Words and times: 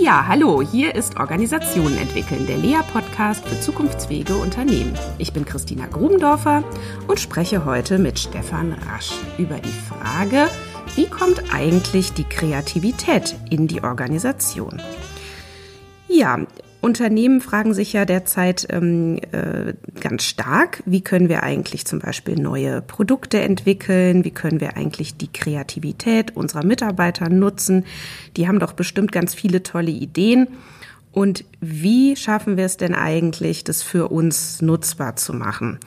Ja, 0.00 0.26
hallo, 0.26 0.62
hier 0.62 0.94
ist 0.94 1.18
Organisationen 1.18 1.98
entwickeln, 1.98 2.46
der 2.46 2.56
Lea-Podcast 2.56 3.46
für 3.46 3.60
zukunftsfähige 3.60 4.34
Unternehmen. 4.36 4.98
Ich 5.18 5.32
bin 5.32 5.44
Christina 5.44 5.86
Grubendorfer 5.86 6.64
und 7.08 7.20
spreche 7.20 7.64
heute 7.66 7.98
mit 7.98 8.18
Stefan 8.18 8.72
Rasch 8.72 9.12
über 9.36 9.56
die 9.56 9.68
Frage, 9.68 10.48
wie 10.94 11.06
kommt 11.06 11.54
eigentlich 11.54 12.14
die 12.14 12.24
Kreativität 12.24 13.36
in 13.50 13.68
die 13.68 13.84
Organisation? 13.84 14.80
Ja, 16.08 16.38
Unternehmen 16.82 17.40
fragen 17.40 17.74
sich 17.74 17.92
ja 17.92 18.04
derzeit 18.04 18.66
ähm, 18.68 19.20
äh, 19.30 19.74
ganz 20.00 20.24
stark, 20.24 20.82
wie 20.84 21.00
können 21.00 21.28
wir 21.28 21.44
eigentlich 21.44 21.86
zum 21.86 22.00
Beispiel 22.00 22.34
neue 22.34 22.82
Produkte 22.82 23.40
entwickeln, 23.40 24.24
wie 24.24 24.32
können 24.32 24.60
wir 24.60 24.76
eigentlich 24.76 25.16
die 25.16 25.32
Kreativität 25.32 26.36
unserer 26.36 26.64
Mitarbeiter 26.66 27.28
nutzen. 27.28 27.84
Die 28.36 28.48
haben 28.48 28.58
doch 28.58 28.72
bestimmt 28.72 29.12
ganz 29.12 29.32
viele 29.32 29.62
tolle 29.62 29.92
Ideen. 29.92 30.48
Und 31.12 31.44
wie 31.60 32.16
schaffen 32.16 32.56
wir 32.56 32.64
es 32.64 32.78
denn 32.78 32.96
eigentlich, 32.96 33.62
das 33.62 33.84
für 33.84 34.08
uns 34.08 34.60
nutzbar 34.60 35.14
zu 35.14 35.34
machen? 35.34 35.78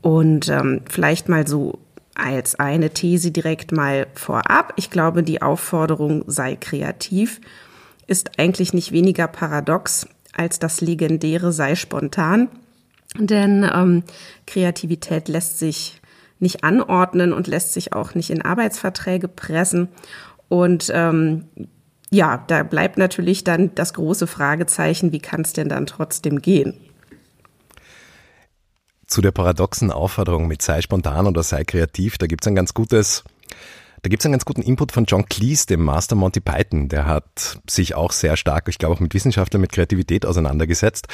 Und 0.00 0.48
ähm, 0.48 0.80
vielleicht 0.90 1.28
mal 1.28 1.46
so 1.46 1.78
als 2.16 2.56
eine 2.56 2.90
These 2.90 3.30
direkt 3.30 3.70
mal 3.70 4.08
vorab. 4.14 4.72
Ich 4.74 4.90
glaube, 4.90 5.22
die 5.22 5.40
Aufforderung 5.40 6.24
sei 6.26 6.56
kreativ 6.56 7.40
ist 8.08 8.40
eigentlich 8.40 8.74
nicht 8.74 8.90
weniger 8.90 9.28
paradox 9.28 10.08
als 10.32 10.58
das 10.58 10.80
legendäre 10.80 11.52
sei 11.52 11.74
spontan. 11.74 12.48
Denn 13.18 13.68
ähm, 13.72 14.04
Kreativität 14.46 15.28
lässt 15.28 15.58
sich 15.58 16.00
nicht 16.38 16.64
anordnen 16.64 17.32
und 17.32 17.46
lässt 17.46 17.72
sich 17.72 17.92
auch 17.92 18.14
nicht 18.14 18.30
in 18.30 18.42
Arbeitsverträge 18.42 19.28
pressen. 19.28 19.88
Und 20.48 20.90
ähm, 20.94 21.44
ja, 22.10 22.44
da 22.46 22.62
bleibt 22.62 22.98
natürlich 22.98 23.44
dann 23.44 23.74
das 23.74 23.94
große 23.94 24.26
Fragezeichen, 24.26 25.12
wie 25.12 25.20
kann 25.20 25.42
es 25.42 25.52
denn 25.52 25.68
dann 25.68 25.86
trotzdem 25.86 26.42
gehen? 26.42 26.74
Zu 29.06 29.20
der 29.20 29.30
paradoxen 29.30 29.90
Aufforderung 29.90 30.46
mit 30.46 30.62
sei 30.62 30.80
spontan 30.80 31.26
oder 31.26 31.42
sei 31.42 31.64
kreativ, 31.64 32.18
da 32.18 32.26
gibt 32.26 32.44
es 32.44 32.48
ein 32.48 32.54
ganz 32.54 32.74
gutes 32.74 33.24
da 34.02 34.08
gibt 34.08 34.20
es 34.20 34.26
einen 34.26 34.32
ganz 34.32 34.44
guten 34.44 34.62
Input 34.62 34.90
von 34.90 35.04
John 35.04 35.26
Cleese, 35.26 35.66
dem 35.66 35.84
Master 35.84 36.16
Monty 36.16 36.40
Python. 36.40 36.88
Der 36.88 37.06
hat 37.06 37.60
sich 37.68 37.94
auch 37.94 38.10
sehr 38.10 38.36
stark, 38.36 38.68
ich 38.68 38.78
glaube 38.78 38.96
auch 38.96 39.00
mit 39.00 39.14
Wissenschaftlern, 39.14 39.60
mit 39.60 39.70
Kreativität 39.70 40.26
auseinandergesetzt. 40.26 41.06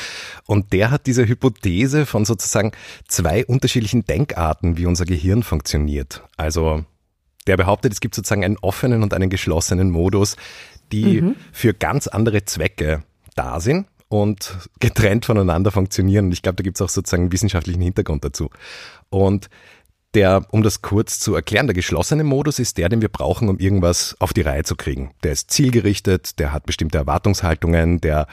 Und 0.47 0.72
der 0.72 0.91
hat 0.91 1.06
diese 1.06 1.28
Hypothese 1.28 2.06
von 2.06 2.25
sozusagen 2.25 2.72
zwei 3.06 3.44
unterschiedlichen 3.44 4.05
Denkarten, 4.05 4.78
wie 4.78 4.86
unser 4.86 5.05
Gehirn 5.05 5.42
funktioniert. 5.42 6.22
Also 6.39 6.84
der 7.47 7.59
behauptet, 7.59 7.92
es 7.92 8.00
gibt 8.00 8.14
sozusagen 8.14 8.44
einen 8.44 8.59
offenen 8.59 9.03
und 9.03 9.12
einen 9.12 9.28
geschlossenen 9.28 9.91
Modus, 9.91 10.36
die 10.91 11.20
mhm. 11.20 11.36
für 11.53 11.75
ganz 11.75 12.06
andere 12.06 12.47
Zwecke 12.47 13.03
da 13.36 13.61
sind 13.61 13.86
und 14.09 14.56
getrennt 14.81 15.27
voneinander 15.27 15.70
funktionieren. 15.70 16.27
Und 16.27 16.33
ich 16.33 16.41
glaube, 16.41 16.56
da 16.56 16.62
gibt 16.62 16.78
es 16.78 16.83
auch 16.83 16.89
sozusagen 16.89 17.25
einen 17.25 17.33
wissenschaftlichen 17.33 17.83
Hintergrund 17.83 18.25
dazu. 18.25 18.48
Und 19.11 19.50
der, 20.14 20.47
um 20.51 20.62
das 20.62 20.81
kurz 20.81 21.19
zu 21.19 21.34
erklären, 21.34 21.67
der 21.67 21.75
geschlossene 21.75 22.25
Modus 22.25 22.59
ist 22.59 22.78
der, 22.78 22.89
den 22.89 23.03
wir 23.03 23.11
brauchen, 23.11 23.48
um 23.48 23.59
irgendwas 23.59 24.17
auf 24.20 24.33
die 24.33 24.41
Reihe 24.41 24.65
zu 24.65 24.75
kriegen. 24.75 25.12
Der 25.23 25.33
ist 25.33 25.50
zielgerichtet, 25.50 26.39
der 26.39 26.53
hat 26.53 26.65
bestimmte 26.65 26.98
Erwartungshaltungen, 26.98 28.00
der 28.00 28.27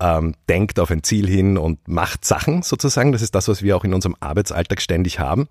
ähm, 0.00 0.34
denkt 0.48 0.78
auf 0.78 0.90
ein 0.90 1.02
Ziel 1.02 1.26
hin 1.26 1.56
und 1.56 1.88
macht 1.88 2.24
Sachen 2.24 2.62
sozusagen. 2.62 3.12
Das 3.12 3.22
ist 3.22 3.34
das, 3.34 3.48
was 3.48 3.62
wir 3.62 3.76
auch 3.76 3.84
in 3.84 3.94
unserem 3.94 4.16
Arbeitsalltag 4.20 4.82
ständig 4.82 5.18
haben. 5.18 5.48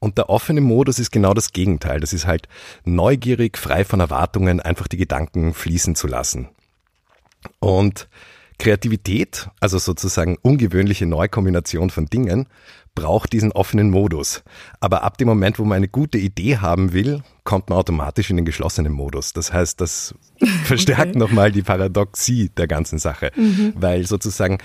Und 0.00 0.18
der 0.18 0.28
offene 0.28 0.60
Modus 0.60 0.98
ist 0.98 1.12
genau 1.12 1.34
das 1.34 1.52
Gegenteil. 1.52 2.00
Das 2.00 2.12
ist 2.12 2.26
halt 2.26 2.48
neugierig, 2.84 3.58
frei 3.58 3.84
von 3.84 4.00
Erwartungen, 4.00 4.60
einfach 4.60 4.88
die 4.88 4.96
Gedanken 4.96 5.54
fließen 5.54 5.94
zu 5.94 6.08
lassen. 6.08 6.48
Und 7.60 8.08
Kreativität, 8.58 9.48
also 9.60 9.78
sozusagen 9.78 10.36
ungewöhnliche 10.40 11.06
Neukombination 11.06 11.90
von 11.90 12.06
Dingen, 12.06 12.46
braucht 12.94 13.32
diesen 13.32 13.52
offenen 13.52 13.90
Modus. 13.90 14.42
Aber 14.80 15.02
ab 15.02 15.18
dem 15.18 15.28
Moment, 15.28 15.58
wo 15.58 15.64
man 15.64 15.76
eine 15.76 15.88
gute 15.88 16.18
Idee 16.18 16.58
haben 16.58 16.92
will, 16.92 17.22
kommt 17.44 17.70
man 17.70 17.78
automatisch 17.78 18.30
in 18.30 18.36
den 18.36 18.44
geschlossenen 18.44 18.92
Modus. 18.92 19.32
Das 19.32 19.52
heißt, 19.52 19.80
das 19.80 20.14
verstärkt 20.64 21.10
okay. 21.10 21.18
nochmal 21.18 21.52
die 21.52 21.62
Paradoxie 21.62 22.50
der 22.56 22.66
ganzen 22.66 22.98
Sache, 22.98 23.32
mhm. 23.36 23.74
weil 23.76 24.06
sozusagen 24.06 24.58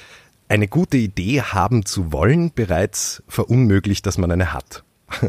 eine 0.49 0.67
gute 0.67 0.97
Idee 0.97 1.41
haben 1.41 1.85
zu 1.85 2.11
wollen 2.11 2.51
bereits 2.53 3.23
verunmöglicht, 3.27 4.05
dass 4.05 4.17
man 4.17 4.31
eine 4.31 4.53
hat. 4.53 4.83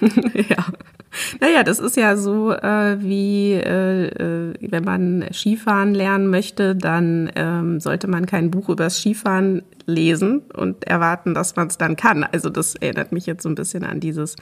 ja. 0.00 0.66
Naja, 1.40 1.62
das 1.62 1.78
ist 1.78 1.96
ja 1.96 2.16
so, 2.16 2.52
äh, 2.52 2.96
wie 3.00 3.52
äh, 3.52 4.06
äh, 4.06 4.54
wenn 4.60 4.84
man 4.84 5.24
Skifahren 5.32 5.94
lernen 5.94 6.28
möchte, 6.28 6.74
dann 6.74 7.30
ähm, 7.34 7.80
sollte 7.80 8.08
man 8.08 8.26
kein 8.26 8.50
Buch 8.50 8.68
übers 8.68 8.98
Skifahren 8.98 9.62
lesen 9.86 10.40
und 10.54 10.84
erwarten, 10.84 11.34
dass 11.34 11.56
man 11.56 11.68
es 11.68 11.78
dann 11.78 11.96
kann. 11.96 12.24
Also 12.24 12.50
das 12.50 12.74
erinnert 12.74 13.12
mich 13.12 13.26
jetzt 13.26 13.42
so 13.42 13.48
ein 13.48 13.54
bisschen 13.54 13.84
an 13.84 14.00
dieses, 14.00 14.36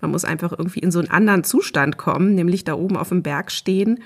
man 0.00 0.10
muss 0.10 0.24
einfach 0.24 0.52
irgendwie 0.52 0.80
in 0.80 0.90
so 0.90 0.98
einen 0.98 1.10
anderen 1.10 1.44
Zustand 1.44 1.96
kommen, 1.96 2.34
nämlich 2.34 2.64
da 2.64 2.74
oben 2.74 2.96
auf 2.96 3.08
dem 3.08 3.22
Berg 3.22 3.50
stehen 3.50 4.00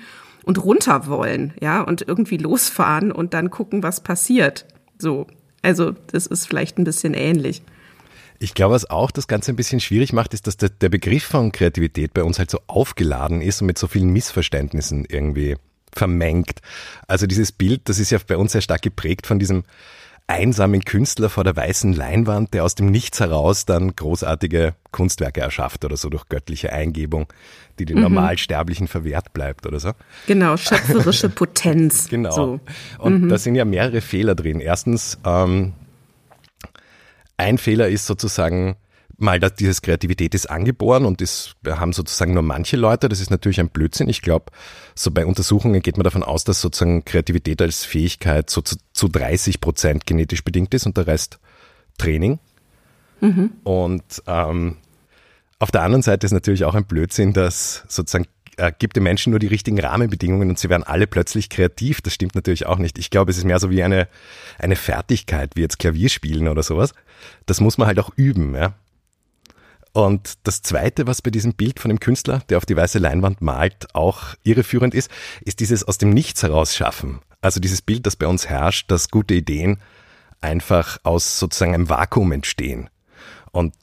und 0.45 0.65
runter 0.65 1.07
wollen, 1.07 1.53
ja, 1.61 1.83
und 1.83 2.07
irgendwie 2.07 2.39
losfahren 2.39 3.13
und 3.13 3.35
dann 3.35 3.51
gucken, 3.51 3.83
was 3.83 4.01
passiert. 4.01 4.67
So. 4.99 5.27
Also, 5.61 5.93
das 6.13 6.27
ist 6.27 6.47
vielleicht 6.47 6.79
ein 6.79 6.85
bisschen 6.85 7.15
ähnlich. 7.15 7.63
Ich 8.39 8.55
glaube, 8.55 8.75
was 8.75 8.89
auch 8.89 9.11
das 9.11 9.27
Ganze 9.27 9.53
ein 9.53 9.57
bisschen 9.57 9.81
schwierig 9.81 10.13
macht, 10.13 10.33
ist, 10.35 10.47
dass 10.47 10.57
der, 10.57 10.69
der 10.69 10.89
Begriff 10.89 11.25
von 11.25 11.53
Kreativität 11.53 12.15
bei 12.15 12.23
uns 12.23 12.39
halt 12.39 12.51
so 12.51 12.61
aufgeladen 12.67 13.41
ist 13.41 13.61
und 13.61 13.67
mit 13.67 13.79
so 13.79 13.89
vielen 13.89 14.11
Missverständnissen 14.11 15.05
irgendwie 15.09 15.57
vermengt. 15.93 16.61
Also 17.07 17.27
dieses 17.27 17.53
Bild, 17.53 17.89
das 17.89 17.99
ist 17.99 18.11
ja 18.11 18.19
bei 18.27 18.37
uns 18.37 18.53
sehr 18.53 18.61
stark 18.61 18.83
geprägt 18.83 19.27
von 19.27 19.39
diesem 19.39 19.65
einsamen 20.29 20.85
Künstler 20.85 21.31
vor 21.31 21.43
der 21.43 21.57
weißen 21.57 21.95
Leinwand, 21.95 22.53
der 22.53 22.63
aus 22.63 22.75
dem 22.75 22.91
Nichts 22.91 23.19
heraus 23.19 23.65
dann 23.65 23.97
großartige 23.97 24.75
Kunstwerke 24.93 25.41
erschafft 25.41 25.85
oder 25.85 25.97
so 25.97 26.11
durch 26.11 26.29
göttliche 26.29 26.71
Eingebung, 26.71 27.33
die 27.79 27.87
den 27.87 27.97
mhm. 27.97 28.03
Normalsterblichen 28.03 28.89
verwehrt 28.89 29.33
bleibt 29.33 29.67
oder 29.67 29.81
so. 29.81 29.93
Genau, 30.27 30.59
schöpferische 30.59 31.29
Potenz. 31.31 32.09
genau. 32.09 32.31
So. 32.31 32.61
Und 32.99 33.23
mhm. 33.23 33.29
da 33.31 33.39
sind 33.39 33.55
ja 33.55 33.65
mehrere 33.65 34.03
Fehler 34.03 34.35
drin. 34.35 34.61
Erstens, 34.61 35.19
ähm, 35.25 35.73
ein 37.39 37.57
Fehler 37.57 37.89
ist 37.89 38.07
sozusagen, 38.07 38.77
mal, 39.17 39.41
dass 39.41 39.55
dieses 39.55 39.83
Kreativität 39.83 40.35
ist 40.35 40.51
angeboren 40.51 41.05
und 41.05 41.21
das 41.21 41.55
haben 41.67 41.93
sozusagen 41.93 42.35
nur 42.35 42.43
manche 42.43 42.77
Leute. 42.77 43.09
Das 43.09 43.21
ist 43.21 43.31
natürlich 43.31 43.61
ein 43.61 43.71
Blödsinn. 43.71 44.09
Ich 44.09 44.23
glaube, 44.23 44.47
so 44.95 45.11
bei 45.11 45.27
Untersuchungen 45.27 45.81
geht 45.81 45.97
man 45.97 46.05
davon 46.05 46.23
aus, 46.23 46.45
dass 46.45 46.61
sozusagen 46.61 47.05
Kreativität 47.05 47.61
als 47.63 47.85
Fähigkeit 47.85 48.51
so 48.51 48.61
zu, 48.61 48.77
zu 48.93 49.09
30 49.09 49.61
Prozent 49.61 50.07
genetisch 50.07 50.45
bedingt 50.45 50.75
ist 50.75 50.87
und 50.87 50.97
der 50.97 51.07
Rest 51.07 51.39
Training. 51.99 52.39
Mhm. 53.21 53.51
Und 53.65 54.23
ähm, 54.27 54.77
auf 55.59 55.73
der 55.73 55.83
anderen 55.83 56.03
Seite 56.03 56.25
ist 56.25 56.33
natürlich 56.33 56.65
auch 56.65 56.75
ein 56.75 56.85
Blödsinn, 56.85 57.33
dass 57.33 57.83
sozusagen 57.89 58.29
äh, 58.59 58.73
gibt 58.79 58.97
den 58.97 59.03
Menschen 59.03 59.31
nur 59.31 59.41
die 59.41 59.47
richtigen 59.47 59.81
Rahmenbedingungen 59.81 60.51
und 60.51 60.59
sie 60.59 60.69
werden 60.69 60.83
alle 60.85 61.07
plötzlich 61.07 61.49
kreativ. 61.49 62.01
Das 62.01 62.15
stimmt 62.15 62.35
natürlich 62.35 62.67
auch 62.67 62.79
nicht. 62.79 62.99
Ich 62.99 63.11
glaube, 63.11 63.31
es 63.31 63.39
ist 63.39 63.45
mehr 63.45 63.59
so 63.59 63.71
wie 63.71 63.83
eine, 63.83 64.09
eine 64.59 64.77
Fertigkeit, 64.77 65.53
wie 65.55 65.63
jetzt 65.63 65.79
Klavierspielen 65.79 66.49
oder 66.49 66.63
sowas. 66.63 66.93
Das 67.47 67.61
muss 67.61 67.79
man 67.79 67.87
halt 67.87 67.99
auch 67.99 68.11
üben. 68.17 68.55
Ja? 68.55 68.75
Und 69.93 70.35
das 70.45 70.63
Zweite, 70.63 71.07
was 71.07 71.23
bei 71.23 71.31
diesem 71.31 71.55
Bild 71.55 71.81
von 71.81 71.89
dem 71.89 72.01
Künstler, 72.01 72.43
der 72.49 72.59
auf 72.59 72.67
die 72.67 72.77
weiße 72.77 72.99
Leinwand 72.99 73.41
malt, 73.41 73.95
auch 73.95 74.35
irreführend 74.45 74.95
ist, 74.95 75.11
ist 75.41 75.61
dieses 75.61 75.85
aus 75.85 75.99
dem 75.99 76.11
Nichts 76.11 76.43
heraus 76.43 76.77
schaffen. 76.77 77.21
Also 77.41 77.61
dieses 77.61 77.83
Bild, 77.83 78.07
das 78.07 78.17
bei 78.17 78.27
uns 78.27 78.49
herrscht, 78.49 78.91
dass 78.91 79.11
gute 79.11 79.35
Ideen 79.35 79.81
einfach 80.41 80.99
aus 81.05 81.39
sozusagen 81.39 81.75
einem 81.75 81.89
Vakuum 81.89 82.33
entstehen. 82.33 82.91
Und 83.51 83.75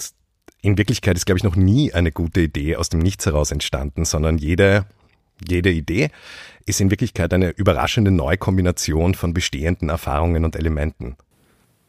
in 0.66 0.78
Wirklichkeit 0.78 1.16
ist, 1.16 1.26
glaube 1.26 1.38
ich, 1.38 1.44
noch 1.44 1.56
nie 1.56 1.94
eine 1.94 2.12
gute 2.12 2.42
Idee 2.42 2.76
aus 2.76 2.90
dem 2.90 3.00
Nichts 3.00 3.26
heraus 3.26 3.52
entstanden, 3.52 4.04
sondern 4.04 4.38
jede, 4.38 4.86
jede 5.48 5.72
Idee 5.72 6.10
ist 6.66 6.82
in 6.82 6.90
Wirklichkeit 6.90 7.34
eine 7.34 7.52
überraschende 7.52 8.12
Neukombination 8.12 9.14
von 9.14 9.34
bestehenden 9.34 9.90
Erfahrungen 9.90 10.44
und 10.44 10.56
Elementen. 10.56 11.16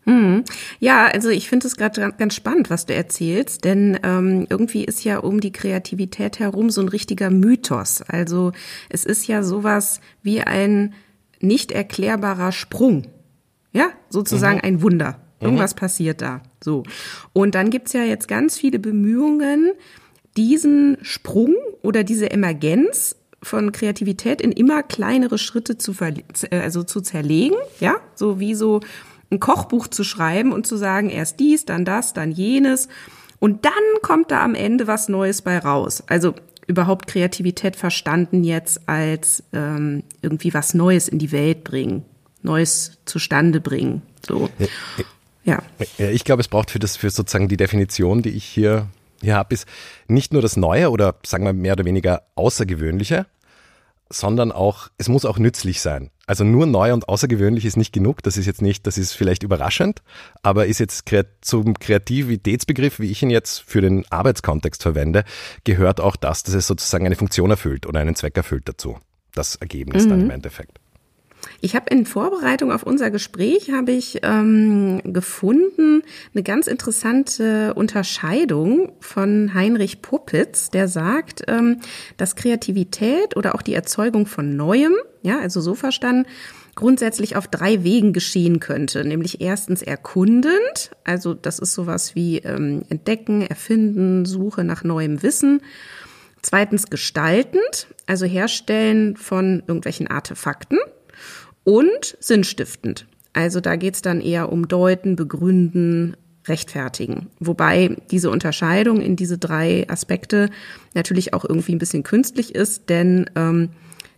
Hm. 0.05 0.45
Ja, 0.79 1.07
also 1.07 1.31
ich 1.31 1.49
finde 1.49 1.67
es 1.67 1.77
gerade 1.77 2.13
ganz 2.13 2.35
spannend, 2.35 2.71
was 2.71 2.87
du 2.87 2.95
erzählst, 2.95 3.65
denn 3.65 3.99
ähm, 4.05 4.47
irgendwie 4.49 4.85
ist 4.85 5.03
ja 5.03 5.19
um 5.19 5.41
die 5.41 5.53
Kreativität 5.53 6.39
herum 6.39 6.71
so 6.71 6.81
ein 6.81 6.89
richtiger 6.89 7.31
Mythos. 7.31 8.03
Also 8.03 8.53
es 8.89 9.05
ist 9.05 9.27
ja 9.27 9.43
sowas 9.43 10.01
wie 10.23 10.43
ein 10.43 10.95
nicht 11.41 11.73
erklärbarer 11.73 12.53
Sprung. 12.53 13.09
Ja, 13.73 13.91
sozusagen 14.11 14.59
mhm. 14.59 14.65
ein 14.65 14.83
Wunder. 14.83 15.21
Irgendwas 15.41 15.75
mhm. 15.75 15.79
passiert 15.81 16.23
da. 16.23 16.43
So. 16.67 16.83
Und 17.33 17.55
dann 17.55 17.71
gibt's 17.71 17.93
ja 17.93 18.03
jetzt 18.03 18.27
ganz 18.27 18.59
viele 18.59 18.81
Bemühungen, 18.81 19.71
diesen 20.37 20.99
Sprung 21.01 21.55
oder 21.81 22.03
diese 22.03 22.33
Emergenz 22.33 23.15
von 23.41 23.71
Kreativität 23.71 24.41
in 24.41 24.51
immer 24.51 24.83
kleinere 24.83 25.39
Schritte 25.39 25.79
zu, 25.79 25.95
also 26.51 26.83
zu 26.83 27.01
zerlegen, 27.01 27.57
ja, 27.79 27.95
so 28.17 28.41
wie 28.41 28.57
so 28.57 28.81
ein 29.31 29.39
Kochbuch 29.39 29.87
zu 29.87 30.03
schreiben 30.03 30.53
und 30.53 30.67
zu 30.67 30.77
sagen, 30.77 31.09
erst 31.09 31.39
dies, 31.39 31.67
dann 31.67 31.85
das, 31.85 32.15
dann 32.15 32.33
jenes. 32.33 32.89
Und 33.39 33.65
dann 33.65 33.73
kommt 34.03 34.33
da 34.33 34.43
am 34.43 34.57
Ende 34.57 34.89
was 34.89 35.09
Neues 35.09 35.43
bei 35.43 35.59
raus. 35.59 36.03
Also 36.09 36.35
überhaupt 36.67 37.07
Kreativität 37.07 37.77
verstanden 37.77 38.43
jetzt 38.43 38.89
als 38.89 39.45
ähm, 39.53 40.03
irgendwie 40.21 40.53
was 40.53 40.75
Neues 40.75 41.07
in 41.07 41.21
die 41.21 41.31
Welt 41.31 41.63
bringen, 41.63 42.05
Neues 42.43 42.99
zustande 43.05 43.61
bringen. 43.61 44.03
So. 44.27 44.51
Ja. 45.47 45.63
ja. 45.97 46.11
Ich 46.11 46.25
glaube, 46.25 46.41
es 46.41 46.49
braucht 46.49 46.71
für 46.71 46.79
das, 46.79 46.97
für 46.97 47.09
sozusagen 47.09 47.49
die 47.49 47.57
Definition, 47.57 48.21
die 48.21 48.31
ich 48.31 48.45
hier, 48.45 48.89
hier 49.23 49.37
habe, 49.37 49.55
ist 49.55 49.67
nicht 50.09 50.33
nur 50.33 50.43
das 50.43 50.57
Neue 50.57 50.91
oder 50.91 51.15
sagen 51.25 51.45
wir 51.45 51.55
mehr 51.55 51.73
oder 51.73 51.87
weniger 51.87 52.23
Außergewöhnliche, 52.35 53.27
sondern 54.11 54.53
auch, 54.53 54.89
es 54.99 55.09
muss 55.09 55.25
auch 55.25 55.39
nützlich 55.39 55.81
sein. 55.81 56.11
Also 56.27 56.43
nur 56.43 56.67
neu 56.67 56.93
und 56.93 57.09
außergewöhnlich 57.09 57.65
ist 57.65 57.77
nicht 57.77 57.93
genug. 57.93 58.23
Das 58.23 58.37
ist 58.37 58.47
jetzt 58.47 58.61
nicht, 58.61 58.87
das 58.87 58.99
ist 58.99 59.13
vielleicht 59.13 59.45
überraschend, 59.45 60.03
aber 60.43 60.67
ist 60.67 60.81
jetzt 60.81 61.05
zum 61.41 61.75
Kreativitätsbegriff, 61.79 62.99
wie 62.99 63.11
ich 63.11 63.23
ihn 63.23 63.31
jetzt 63.31 63.61
für 63.61 63.81
den 63.81 64.05
Arbeitskontext 64.11 64.83
verwende, 64.83 65.25
gehört 65.65 66.01
auch 66.01 66.17
das, 66.17 66.43
dass 66.43 66.55
es 66.55 66.67
sozusagen 66.67 67.07
eine 67.07 67.17
Funktion 67.17 67.51
erfüllt 67.51 67.87
oder 67.87 68.01
einen 68.01 68.17
Zweck 68.17 68.37
erfüllt 68.37 68.69
dazu. 68.69 68.99
Das 69.35 69.57
Ergebnis 69.57 70.05
mhm. 70.05 70.11
dann 70.11 70.21
im 70.23 70.31
Endeffekt. 70.31 70.81
Ich 71.61 71.75
habe 71.75 71.91
in 71.91 72.07
Vorbereitung 72.07 72.73
auf 72.73 72.83
unser 72.83 73.11
Gespräch 73.11 73.71
habe 73.71 73.93
ich 73.93 74.21
ähm, 74.23 75.01
gefunden 75.05 76.03
eine 76.35 76.43
ganz 76.43 76.67
interessante 76.67 77.75
Unterscheidung 77.75 78.93
von 79.01 79.55
Heinrich 79.55 80.03
Puppitz, 80.03 80.71
der 80.71 80.89
sagt, 80.89 81.43
ähm, 81.49 81.81
dass 82.17 82.37
Kreativität 82.37 83.37
oder 83.37 83.55
auch 83.55 83.63
die 83.63 83.75
Erzeugung 83.75 84.27
von 84.27 84.57
Neuem, 84.57 84.95
ja, 85.23 85.39
also 85.39 85.61
so 85.61 85.75
verstanden, 85.75 86.27
grundsätzlich 86.75 87.37
auf 87.37 87.49
drei 87.49 87.83
Wegen 87.83 88.13
geschehen 88.13 88.61
könnte. 88.61 89.05
Nämlich 89.05 89.41
erstens 89.41 89.83
erkundend, 89.83 90.91
also 91.05 91.35
das 91.35 91.59
ist 91.59 91.73
sowas 91.73 92.15
wie 92.15 92.39
ähm, 92.39 92.83
Entdecken, 92.91 93.43
Erfinden, 93.43 94.27
Suche 94.27 94.63
nach 94.63 94.85
neuem 94.85 95.23
Wissen. 95.23 95.63
Zweitens 96.43 96.91
gestaltend, 96.91 97.89
also 98.07 98.27
Herstellen 98.27 99.17
von 99.17 99.65
irgendwelchen 99.67 100.07
Artefakten 100.07 100.79
und 101.67 102.17
sinnstiftend. 102.21 103.07
Also 103.33 103.61
da 103.61 103.77
geht's 103.77 104.01
dann 104.01 104.21
eher 104.21 104.51
um 104.51 104.69
Deuten, 104.69 105.17
Begründen, 105.17 106.17
Rechtfertigen. 106.47 107.27
Wobei 107.41 107.97
diese 108.11 108.31
Unterscheidung 108.31 109.01
in 109.01 109.17
diese 109.17 109.37
drei 109.37 109.85
Aspekte 109.91 110.49
natürlich 110.95 111.35
auch 111.35 111.45
irgendwie 111.45 111.75
ein 111.75 111.79
bisschen 111.79 112.05
künstlich 112.05 112.55
ist, 112.55 112.89
denn 112.89 113.29
ähm, 113.35 113.71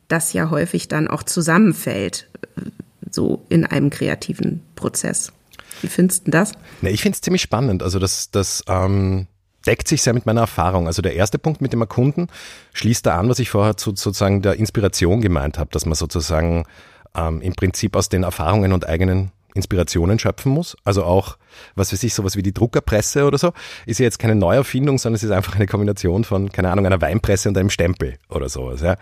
das 0.08 0.34
ja 0.34 0.50
häufig 0.50 0.88
dann 0.88 1.08
auch 1.08 1.22
zusammenfällt, 1.22 2.28
äh, 2.56 2.70
so 3.10 3.46
in 3.48 3.64
einem 3.64 3.88
kreativen 3.88 4.60
Prozess. 4.76 5.32
Wie 5.80 5.88
findest 5.88 6.26
du 6.26 6.30
das? 6.30 6.52
Ja, 6.82 6.90
ich 6.90 7.00
finde 7.00 7.16
es 7.16 7.22
ziemlich 7.22 7.42
spannend. 7.42 7.82
Also 7.82 7.98
das, 7.98 8.30
das 8.30 8.62
ähm, 8.68 9.26
deckt 9.66 9.88
sich 9.88 10.02
sehr 10.02 10.12
mit 10.12 10.26
meiner 10.26 10.42
Erfahrung. 10.42 10.86
Also 10.86 11.00
der 11.00 11.14
erste 11.14 11.38
Punkt 11.38 11.62
mit 11.62 11.72
dem 11.72 11.80
Erkunden 11.80 12.28
schließt 12.74 13.06
da 13.06 13.18
an, 13.18 13.30
was 13.30 13.38
ich 13.38 13.48
vorher 13.48 13.78
zu 13.78 13.90
sozusagen 13.90 14.42
der 14.42 14.56
Inspiration 14.56 15.22
gemeint 15.22 15.58
habe, 15.58 15.70
dass 15.72 15.86
man 15.86 15.94
sozusagen 15.94 16.64
ähm, 17.14 17.40
im 17.40 17.54
Prinzip 17.54 17.96
aus 17.96 18.08
den 18.08 18.22
Erfahrungen 18.22 18.72
und 18.72 18.88
eigenen 18.88 19.32
Inspirationen 19.54 20.18
schöpfen 20.18 20.52
muss. 20.52 20.76
Also 20.84 21.04
auch, 21.04 21.38
was 21.74 21.92
weiß 21.92 22.02
ich, 22.02 22.14
sowas 22.14 22.36
wie 22.36 22.42
die 22.42 22.54
Druckerpresse 22.54 23.24
oder 23.24 23.38
so, 23.38 23.52
ist 23.86 23.98
ja 23.98 24.04
jetzt 24.04 24.18
keine 24.18 24.34
Neuerfindung, 24.34 24.98
sondern 24.98 25.16
es 25.16 25.22
ist 25.22 25.30
einfach 25.30 25.56
eine 25.56 25.66
Kombination 25.66 26.24
von, 26.24 26.50
keine 26.52 26.70
Ahnung, 26.70 26.86
einer 26.86 27.00
Weinpresse 27.00 27.48
und 27.48 27.58
einem 27.58 27.70
Stempel 27.70 28.18
oder 28.28 28.48
sowas. 28.48 28.80
Ja. 28.80 28.96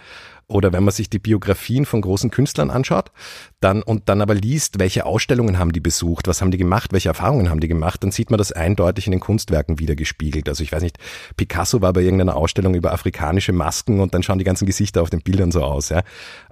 Oder 0.48 0.72
wenn 0.72 0.84
man 0.84 0.94
sich 0.94 1.10
die 1.10 1.18
Biografien 1.18 1.86
von 1.86 2.00
großen 2.00 2.30
Künstlern 2.30 2.70
anschaut, 2.70 3.10
dann 3.58 3.82
und 3.82 4.08
dann 4.08 4.20
aber 4.20 4.34
liest, 4.34 4.78
welche 4.78 5.04
Ausstellungen 5.04 5.58
haben 5.58 5.72
die 5.72 5.80
besucht, 5.80 6.28
was 6.28 6.40
haben 6.40 6.52
die 6.52 6.58
gemacht, 6.58 6.92
welche 6.92 7.08
Erfahrungen 7.08 7.50
haben 7.50 7.58
die 7.58 7.66
gemacht, 7.66 8.04
dann 8.04 8.12
sieht 8.12 8.30
man 8.30 8.38
das 8.38 8.52
eindeutig 8.52 9.06
in 9.06 9.10
den 9.10 9.20
Kunstwerken 9.20 9.80
wiedergespiegelt. 9.80 10.48
Also 10.48 10.62
ich 10.62 10.70
weiß 10.70 10.82
nicht, 10.82 10.98
Picasso 11.36 11.80
war 11.80 11.92
bei 11.92 12.02
irgendeiner 12.02 12.36
Ausstellung 12.36 12.74
über 12.74 12.92
afrikanische 12.92 13.52
Masken 13.52 13.98
und 13.98 14.14
dann 14.14 14.22
schauen 14.22 14.38
die 14.38 14.44
ganzen 14.44 14.66
Gesichter 14.66 15.02
auf 15.02 15.10
den 15.10 15.20
Bildern 15.20 15.50
so 15.50 15.64
aus. 15.64 15.88
Ja. 15.88 16.04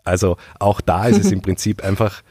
Also 0.02 0.38
auch 0.58 0.80
da 0.80 1.06
ist 1.06 1.24
es 1.24 1.30
im 1.30 1.42
Prinzip 1.42 1.84
einfach 1.84 2.22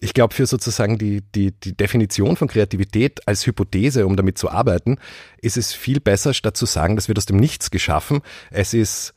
ich 0.00 0.14
glaube, 0.14 0.34
für 0.34 0.46
sozusagen 0.46 0.98
die, 0.98 1.22
die, 1.34 1.52
die 1.52 1.76
Definition 1.76 2.36
von 2.36 2.48
Kreativität 2.48 3.26
als 3.26 3.46
Hypothese, 3.46 4.06
um 4.06 4.16
damit 4.16 4.38
zu 4.38 4.50
arbeiten, 4.50 4.98
ist 5.40 5.56
es 5.56 5.72
viel 5.72 6.00
besser, 6.00 6.34
statt 6.34 6.56
zu 6.56 6.66
sagen, 6.66 6.96
das 6.96 7.08
wird 7.08 7.18
aus 7.18 7.26
dem 7.26 7.36
Nichts 7.36 7.70
geschaffen. 7.70 8.20
Es 8.50 8.74
ist 8.74 9.14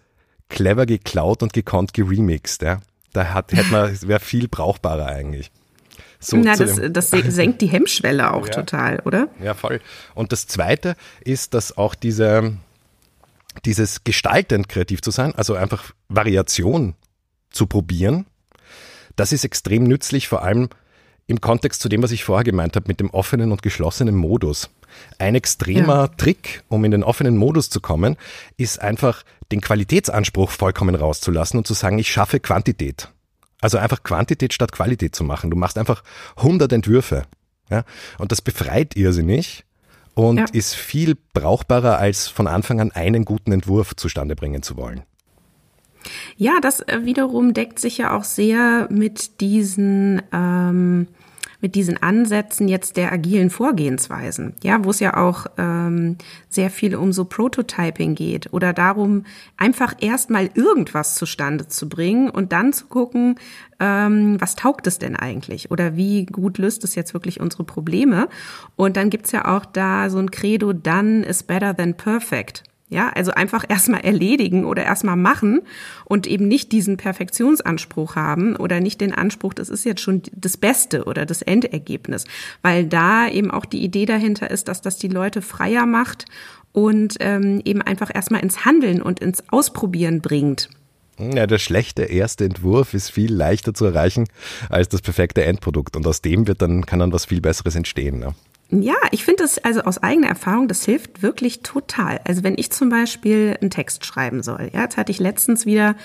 clever 0.49 0.85
geklaut 0.85 1.43
und 1.43 1.53
gekonnt 1.53 1.93
geremixed. 1.93 2.61
Ja. 2.61 2.81
Da 3.13 3.33
hat, 3.33 3.51
hätte 3.53 3.71
man, 3.71 4.01
wäre 4.01 4.19
viel 4.19 4.47
brauchbarer 4.47 5.07
eigentlich. 5.07 5.51
So 6.19 6.37
Na, 6.37 6.55
das, 6.55 6.79
das 6.91 7.09
senkt 7.09 7.61
die 7.61 7.67
Hemmschwelle 7.67 8.31
auch 8.31 8.45
ja. 8.47 8.53
total, 8.53 8.99
oder? 9.05 9.27
Ja, 9.41 9.55
voll. 9.55 9.81
Und 10.13 10.31
das 10.31 10.45
Zweite 10.47 10.95
ist, 11.21 11.53
dass 11.55 11.77
auch 11.77 11.95
diese, 11.95 12.57
dieses 13.65 14.03
gestaltend 14.03 14.69
kreativ 14.69 15.01
zu 15.01 15.09
sein, 15.11 15.33
also 15.35 15.55
einfach 15.55 15.93
Variation 16.09 16.95
zu 17.49 17.65
probieren, 17.65 18.27
das 19.21 19.31
ist 19.31 19.45
extrem 19.45 19.83
nützlich, 19.83 20.27
vor 20.27 20.41
allem 20.41 20.69
im 21.27 21.39
Kontext 21.41 21.79
zu 21.79 21.89
dem, 21.89 22.01
was 22.01 22.11
ich 22.11 22.23
vorher 22.23 22.43
gemeint 22.43 22.75
habe, 22.75 22.87
mit 22.87 22.99
dem 22.99 23.11
offenen 23.11 23.51
und 23.51 23.61
geschlossenen 23.61 24.15
Modus. 24.15 24.71
Ein 25.19 25.35
extremer 25.35 25.95
ja. 25.95 26.07
Trick, 26.07 26.63
um 26.69 26.83
in 26.85 26.91
den 26.91 27.03
offenen 27.03 27.37
Modus 27.37 27.69
zu 27.69 27.81
kommen, 27.81 28.17
ist 28.57 28.81
einfach 28.81 29.21
den 29.51 29.61
Qualitätsanspruch 29.61 30.49
vollkommen 30.49 30.95
rauszulassen 30.95 31.59
und 31.59 31.67
zu 31.67 31.75
sagen, 31.75 31.99
ich 31.99 32.11
schaffe 32.11 32.39
Quantität. 32.39 33.09
Also 33.61 33.77
einfach 33.77 34.01
Quantität 34.01 34.53
statt 34.53 34.71
Qualität 34.71 35.13
zu 35.13 35.23
machen. 35.23 35.51
Du 35.51 35.55
machst 35.55 35.77
einfach 35.77 36.03
100 36.37 36.73
Entwürfe. 36.73 37.27
Ja? 37.69 37.83
Und 38.17 38.31
das 38.31 38.41
befreit 38.41 38.95
irrsinnig 38.95 39.65
und 40.15 40.39
ja. 40.39 40.45
ist 40.51 40.73
viel 40.73 41.15
brauchbarer, 41.33 41.99
als 41.99 42.27
von 42.27 42.47
Anfang 42.47 42.81
an 42.81 42.91
einen 42.91 43.23
guten 43.23 43.51
Entwurf 43.51 43.95
zustande 43.95 44.35
bringen 44.35 44.63
zu 44.63 44.77
wollen. 44.77 45.03
Ja, 46.37 46.59
das 46.61 46.81
äh, 46.81 47.01
wiederum 47.03 47.53
deckt 47.53 47.79
sich 47.79 47.97
ja 47.97 48.15
auch 48.15 48.23
sehr 48.23 48.87
mit 48.89 49.41
diesen 49.41 50.21
ähm, 50.31 51.07
mit 51.61 51.75
diesen 51.75 52.01
Ansätzen 52.01 52.67
jetzt 52.67 52.97
der 52.97 53.11
agilen 53.11 53.49
Vorgehensweisen, 53.49 54.53
ja, 54.63 54.83
wo 54.83 54.89
es 54.89 54.99
ja 54.99 55.15
auch 55.15 55.45
ähm, 55.57 56.17
sehr 56.49 56.69
viel 56.69 56.95
um 56.95 57.13
so 57.13 57.25
Prototyping 57.25 58.15
geht 58.15 58.51
oder 58.51 58.73
darum, 58.73 59.25
einfach 59.57 59.95
erstmal 59.99 60.49
irgendwas 60.55 61.15
zustande 61.15 61.67
zu 61.67 61.87
bringen 61.87 62.29
und 62.29 62.51
dann 62.51 62.73
zu 62.73 62.87
gucken, 62.87 63.35
ähm, 63.79 64.41
was 64.41 64.55
taugt 64.55 64.87
es 64.87 64.97
denn 64.97 65.15
eigentlich 65.15 65.71
oder 65.71 65.95
wie 65.95 66.25
gut 66.25 66.57
löst 66.57 66.83
es 66.83 66.95
jetzt 66.95 67.13
wirklich 67.13 67.39
unsere 67.39 67.63
Probleme. 67.63 68.27
Und 68.75 68.97
dann 68.97 69.09
gibt's 69.09 69.31
ja 69.31 69.55
auch 69.55 69.65
da 69.65 70.09
so 70.09 70.17
ein 70.17 70.31
Credo, 70.31 70.73
done 70.73 71.23
is 71.23 71.43
better 71.43 71.75
than 71.75 71.93
perfect. 71.95 72.63
Ja, 72.91 73.09
also 73.15 73.31
einfach 73.31 73.63
erstmal 73.69 74.01
erledigen 74.01 74.65
oder 74.65 74.83
erstmal 74.83 75.15
machen 75.15 75.61
und 76.03 76.27
eben 76.27 76.49
nicht 76.49 76.73
diesen 76.73 76.97
Perfektionsanspruch 76.97 78.17
haben 78.17 78.57
oder 78.57 78.81
nicht 78.81 78.99
den 78.99 79.13
Anspruch, 79.13 79.53
das 79.53 79.69
ist 79.69 79.85
jetzt 79.85 80.01
schon 80.01 80.23
das 80.35 80.57
Beste 80.57 81.05
oder 81.05 81.25
das 81.25 81.41
Endergebnis, 81.41 82.25
weil 82.61 82.85
da 82.85 83.29
eben 83.29 83.49
auch 83.49 83.63
die 83.63 83.81
Idee 83.81 84.05
dahinter 84.05 84.51
ist, 84.51 84.67
dass 84.67 84.81
das 84.81 84.97
die 84.97 85.07
Leute 85.07 85.41
freier 85.41 85.85
macht 85.85 86.25
und 86.73 87.15
ähm, 87.21 87.61
eben 87.63 87.81
einfach 87.81 88.13
erstmal 88.13 88.41
ins 88.41 88.65
Handeln 88.65 89.01
und 89.01 89.21
ins 89.21 89.41
Ausprobieren 89.47 90.19
bringt. 90.19 90.69
Ja, 91.17 91.47
der 91.47 91.59
schlechte 91.59 92.03
erste 92.03 92.43
Entwurf 92.43 92.93
ist 92.93 93.09
viel 93.09 93.33
leichter 93.33 93.73
zu 93.73 93.85
erreichen 93.85 94.27
als 94.69 94.89
das 94.89 95.01
perfekte 95.01 95.45
Endprodukt 95.45 95.95
und 95.95 96.05
aus 96.05 96.21
dem 96.21 96.45
wird 96.45 96.61
dann 96.61 96.85
kann 96.85 96.99
dann 96.99 97.13
was 97.13 97.23
viel 97.23 97.39
Besseres 97.39 97.75
entstehen. 97.75 98.19
Ne? 98.19 98.35
Ja, 98.71 98.95
ich 99.11 99.25
finde 99.25 99.43
das 99.43 99.57
also 99.57 99.81
aus 99.81 100.01
eigener 100.01 100.27
Erfahrung, 100.27 100.69
das 100.69 100.85
hilft 100.85 101.21
wirklich 101.21 101.61
total. 101.61 102.21
Also 102.23 102.43
wenn 102.43 102.57
ich 102.57 102.71
zum 102.71 102.89
Beispiel 102.89 103.57
einen 103.59 103.69
Text 103.69 104.05
schreiben 104.05 104.43
soll, 104.43 104.71
ja, 104.73 104.83
jetzt 104.83 104.95
hatte 104.95 105.11
ich 105.11 105.19
letztens 105.19 105.65
wieder 105.65 105.95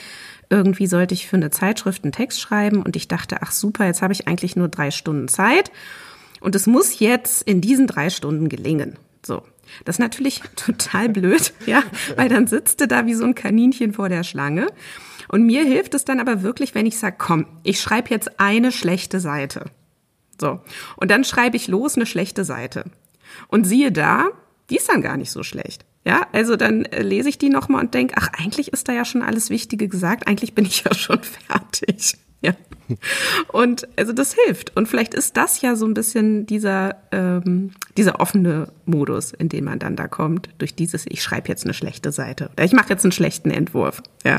irgendwie 0.51 0.87
sollte 0.87 1.15
ich 1.15 1.27
für 1.27 1.37
eine 1.37 1.51
Zeitschrift 1.51 2.05
einen 2.05 2.13
Text 2.13 2.41
schreiben 2.41 2.83
und 2.83 2.97
ich 2.97 3.09
dachte, 3.09 3.39
ach 3.41 3.53
super, 3.53 3.87
jetzt 3.87 4.03
habe 4.03 4.13
ich 4.13 4.29
eigentlich 4.29 4.57
nur 4.57 4.69
drei 4.69 4.91
Stunden 4.91 5.29
Zeit 5.29 5.71
und 6.41 6.55
es 6.55 6.67
muss 6.67 6.99
jetzt 6.99 7.43
in 7.43 7.61
diesen 7.61 7.87
drei 7.87 8.11
Stunden 8.11 8.49
gelingen. 8.49 8.99
So. 9.25 9.43
Das 9.85 9.97
ist 9.97 10.01
natürlich 10.01 10.43
total 10.57 11.09
blöd, 11.09 11.53
ja, 11.67 11.83
weil 12.17 12.29
dann 12.29 12.47
sitzt 12.47 12.81
du 12.81 12.87
da 12.87 13.07
wie 13.07 13.15
so 13.15 13.25
ein 13.25 13.35
Kaninchen 13.35 13.93
vor 13.93 14.09
der 14.09 14.23
Schlange. 14.23 14.69
Und 15.29 15.45
mir 15.45 15.65
hilft 15.65 15.95
es 15.95 16.05
dann 16.05 16.21
aber 16.21 16.43
wirklich, 16.43 16.75
wenn 16.77 16.87
ich 16.87 16.99
sage, 16.99 17.17
komm, 17.19 17.47
ich 17.65 17.81
schreibe 17.81 18.11
jetzt 18.11 18.39
eine 18.39 18.71
schlechte 18.71 19.19
Seite. 19.19 19.65
So. 20.41 20.61
Und 20.97 21.11
dann 21.11 21.25
schreibe 21.25 21.57
ich 21.57 21.69
los 21.69 21.97
eine 21.97 22.07
schlechte 22.07 22.45
Seite. 22.45 22.85
Und 23.49 23.65
siehe 23.65 23.93
da, 23.93 24.29
die 24.71 24.77
ist 24.77 24.89
dann 24.89 25.03
gar 25.03 25.17
nicht 25.17 25.31
so 25.31 25.43
schlecht. 25.43 25.85
Ja, 26.05 26.27
also 26.33 26.55
dann 26.55 26.85
äh, 26.85 27.03
lese 27.03 27.29
ich 27.29 27.39
die 27.39 27.49
nochmal 27.49 27.83
und 27.83 27.95
denke, 27.95 28.15
ach, 28.17 28.29
eigentlich 28.39 28.73
ist 28.73 28.89
da 28.89 28.93
ja 28.93 29.05
schon 29.05 29.23
alles 29.23 29.51
Wichtige 29.51 29.89
gesagt, 29.89 30.29
eigentlich 30.29 30.55
bin 30.55 30.65
ich 30.65 30.85
ja 30.85 30.95
schon 30.95 31.21
fertig. 31.49 32.17
Ja. 32.43 32.53
Und 33.53 33.89
also 33.97 34.13
das 34.13 34.35
hilft. 34.35 34.77
Und 34.77 34.87
vielleicht 34.89 35.15
ist 35.15 35.37
das 35.37 35.61
ja 35.61 35.77
so 35.77 35.87
ein 35.87 35.95
bisschen 35.95 36.47
dieser, 36.47 36.97
ähm, 37.13 37.73
dieser 37.97 38.21
offene 38.21 38.69
Modus, 38.87 39.33
in 39.33 39.49
den 39.49 39.65
man 39.65 39.79
dann 39.79 39.97
da 39.97 40.07
kommt, 40.07 40.49
durch 40.59 40.75
dieses, 40.75 41.07
ich 41.09 41.23
schreibe 41.23 41.49
jetzt 41.49 41.65
eine 41.65 41.75
schlechte 41.75 42.13
Seite 42.13 42.51
oder 42.53 42.65
ich 42.65 42.73
mache 42.73 42.91
jetzt 42.91 43.05
einen 43.05 43.13
schlechten 43.13 43.51
Entwurf. 43.51 44.03
Ja. 44.25 44.39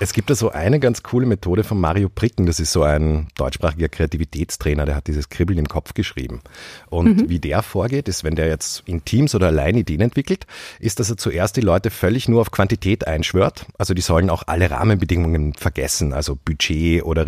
Es 0.00 0.12
gibt 0.12 0.30
da 0.30 0.34
so 0.34 0.50
eine 0.50 0.80
ganz 0.80 1.02
coole 1.02 1.26
Methode 1.26 1.64
von 1.64 1.80
Mario 1.80 2.08
Pricken, 2.08 2.46
das 2.46 2.60
ist 2.60 2.72
so 2.72 2.82
ein 2.82 3.28
deutschsprachiger 3.36 3.88
Kreativitätstrainer, 3.88 4.86
der 4.86 4.94
hat 4.94 5.06
dieses 5.06 5.28
Kribbeln 5.28 5.58
im 5.58 5.68
Kopf 5.68 5.94
geschrieben. 5.94 6.40
Und 6.88 7.22
mhm. 7.22 7.28
wie 7.28 7.38
der 7.38 7.62
vorgeht, 7.62 8.08
ist, 8.08 8.24
wenn 8.24 8.36
der 8.36 8.48
jetzt 8.48 8.82
in 8.86 9.04
Teams 9.04 9.34
oder 9.34 9.48
allein 9.48 9.76
Ideen 9.76 10.00
entwickelt, 10.00 10.46
ist, 10.80 11.00
dass 11.00 11.10
er 11.10 11.16
zuerst 11.16 11.56
die 11.56 11.62
Leute 11.62 11.90
völlig 11.90 12.28
nur 12.28 12.40
auf 12.40 12.50
Quantität 12.50 13.06
einschwört. 13.06 13.66
Also 13.78 13.94
die 13.94 14.02
sollen 14.02 14.30
auch 14.30 14.44
alle 14.46 14.70
Rahmenbedingungen 14.70 15.54
vergessen, 15.54 16.12
also 16.12 16.36
Budget 16.36 17.04
oder 17.04 17.26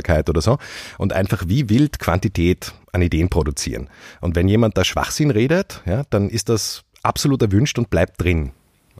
Realisierbarkeit 0.00 0.28
oder 0.28 0.40
so. 0.40 0.58
Und 0.98 1.12
einfach 1.12 1.44
wie 1.46 1.68
wild 1.68 1.98
Quantität 1.98 2.72
an 2.92 3.02
Ideen 3.02 3.28
produzieren. 3.28 3.88
Und 4.20 4.36
wenn 4.36 4.48
jemand 4.48 4.76
da 4.76 4.84
Schwachsinn 4.84 5.30
redet, 5.30 5.82
ja, 5.86 6.02
dann 6.10 6.28
ist 6.28 6.48
das 6.48 6.82
absolut 7.02 7.42
erwünscht 7.42 7.78
und 7.78 7.90
bleibt 7.90 8.20
drin. 8.20 8.52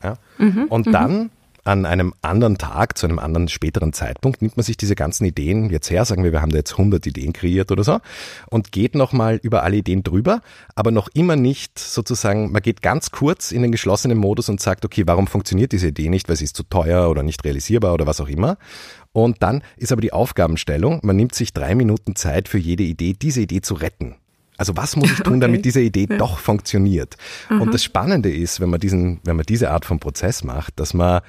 Ja? 0.03 0.15
Mhm, 0.39 0.65
und 0.69 0.87
mhm. 0.87 0.93
dann 0.93 1.31
an 1.65 1.87
einem 1.87 2.15
anderen 2.23 2.59
Tag, 2.59 2.99
zu 2.99 3.07
einem 3.07 3.19
anderen 3.19 3.49
späteren 3.49 3.93
Zeitpunkt, 3.93 4.43
nimmt 4.43 4.57
man 4.57 4.65
sich 4.65 4.77
diese 4.77 4.95
ganzen 4.95 5.25
Ideen 5.25 5.71
jetzt 5.71 5.91
her, 5.91 6.05
sagen 6.05 6.25
wir, 6.25 6.33
wir 6.33 6.43
haben 6.43 6.53
da 6.53 6.59
jetzt 6.59 6.73
100 6.73 7.07
Ideen 7.07 7.33
kreiert 7.33 7.71
oder 7.71 7.85
so, 7.85 7.99
und 8.51 8.73
geht 8.73 8.95
nochmal 8.95 9.39
über 9.43 9.63
alle 9.63 9.77
Ideen 9.77 10.03
drüber, 10.03 10.41
aber 10.75 10.91
noch 10.91 11.09
immer 11.15 11.37
nicht 11.37 11.79
sozusagen, 11.79 12.53
man 12.53 12.63
geht 12.63 12.83
ganz 12.83 13.11
kurz 13.11 13.53
in 13.53 13.63
den 13.63 13.73
geschlossenen 13.73 14.19
Modus 14.19 14.49
und 14.49 14.61
sagt, 14.61 14.85
okay, 14.85 15.05
warum 15.07 15.27
funktioniert 15.27 15.73
diese 15.73 15.89
Idee 15.89 16.09
nicht, 16.09 16.29
weil 16.29 16.37
sie 16.37 16.45
ist 16.45 16.57
zu 16.57 16.63
teuer 16.63 17.11
oder 17.11 17.23
nicht 17.23 17.45
realisierbar 17.45 17.95
oder 17.95 18.07
was 18.07 18.21
auch 18.21 18.29
immer. 18.29 18.57
Und 19.13 19.43
dann 19.43 19.63
ist 19.77 19.93
aber 19.93 20.01
die 20.01 20.13
Aufgabenstellung, 20.13 21.01
man 21.03 21.17
nimmt 21.17 21.35
sich 21.35 21.53
drei 21.53 21.75
Minuten 21.75 22.15
Zeit 22.15 22.49
für 22.49 22.59
jede 22.59 22.85
Idee, 22.85 23.15
diese 23.15 23.41
Idee 23.41 23.61
zu 23.61 23.75
retten. 23.75 24.17
Also 24.61 24.77
was 24.77 24.95
muss 24.95 25.11
ich 25.11 25.21
tun, 25.21 25.37
okay. 25.37 25.41
damit 25.41 25.65
diese 25.65 25.81
Idee 25.81 26.07
ja. 26.11 26.19
doch 26.19 26.39
funktioniert? 26.39 27.17
Aha. 27.49 27.61
Und 27.61 27.73
das 27.73 27.83
Spannende 27.83 28.31
ist, 28.31 28.61
wenn 28.61 28.69
man 28.69 28.79
diesen, 28.79 29.19
wenn 29.25 29.37
man 29.37 29.47
diese 29.47 29.71
Art 29.71 29.87
von 29.87 30.01
Prozess 30.01 30.45
macht, 30.45 30.79
dass 30.79 30.93
man 30.93 31.23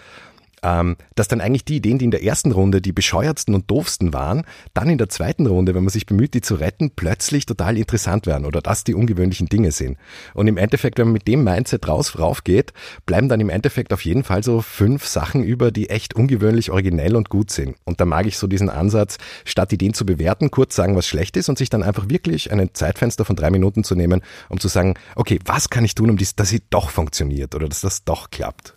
ähm, 0.63 0.95
dass 1.15 1.27
dann 1.27 1.41
eigentlich 1.41 1.65
die 1.65 1.77
Ideen, 1.77 1.97
die 1.97 2.05
in 2.05 2.11
der 2.11 2.23
ersten 2.23 2.51
Runde 2.51 2.81
die 2.81 2.91
bescheuertsten 2.91 3.55
und 3.55 3.69
doofsten 3.69 4.13
waren, 4.13 4.43
dann 4.73 4.89
in 4.89 4.97
der 4.97 5.09
zweiten 5.09 5.47
Runde, 5.47 5.73
wenn 5.73 5.83
man 5.83 5.89
sich 5.91 6.05
bemüht, 6.05 6.33
die 6.33 6.41
zu 6.41 6.55
retten, 6.55 6.91
plötzlich 6.91 7.45
total 7.45 7.77
interessant 7.77 8.27
werden 8.27 8.45
oder 8.45 8.61
dass 8.61 8.83
die 8.83 8.93
ungewöhnlichen 8.93 9.47
Dinge 9.47 9.71
sind. 9.71 9.97
Und 10.33 10.47
im 10.47 10.57
Endeffekt, 10.57 10.99
wenn 10.99 11.07
man 11.07 11.13
mit 11.13 11.27
dem 11.27 11.43
Mindset 11.43 11.87
raus 11.87 12.17
raufgeht, 12.17 12.73
bleiben 13.05 13.29
dann 13.29 13.39
im 13.39 13.49
Endeffekt 13.49 13.93
auf 13.93 14.05
jeden 14.05 14.23
Fall 14.23 14.43
so 14.43 14.61
fünf 14.61 15.07
Sachen 15.07 15.43
über, 15.43 15.71
die 15.71 15.89
echt 15.89 16.15
ungewöhnlich 16.15 16.71
originell 16.71 17.15
und 17.15 17.29
gut 17.29 17.51
sind. 17.51 17.75
Und 17.83 17.99
da 17.99 18.05
mag 18.05 18.25
ich 18.25 18.37
so 18.37 18.47
diesen 18.47 18.69
Ansatz, 18.69 19.17
statt 19.45 19.73
Ideen 19.73 19.93
zu 19.93 20.05
bewerten, 20.05 20.51
kurz 20.51 20.75
sagen, 20.75 20.95
was 20.95 21.07
schlecht 21.07 21.37
ist 21.37 21.49
und 21.49 21.57
sich 21.57 21.69
dann 21.69 21.83
einfach 21.83 22.09
wirklich 22.09 22.51
ein 22.51 22.69
Zeitfenster 22.73 23.25
von 23.25 23.35
drei 23.35 23.49
Minuten 23.49 23.83
zu 23.83 23.95
nehmen, 23.95 24.21
um 24.49 24.59
zu 24.59 24.67
sagen, 24.67 24.95
okay, 25.15 25.39
was 25.45 25.69
kann 25.69 25.85
ich 25.85 25.95
tun, 25.95 26.09
um 26.09 26.17
dies, 26.17 26.35
dass 26.35 26.49
sie 26.49 26.61
doch 26.69 26.89
funktioniert 26.89 27.55
oder 27.55 27.67
dass 27.67 27.81
das 27.81 28.03
doch 28.03 28.29
klappt. 28.29 28.75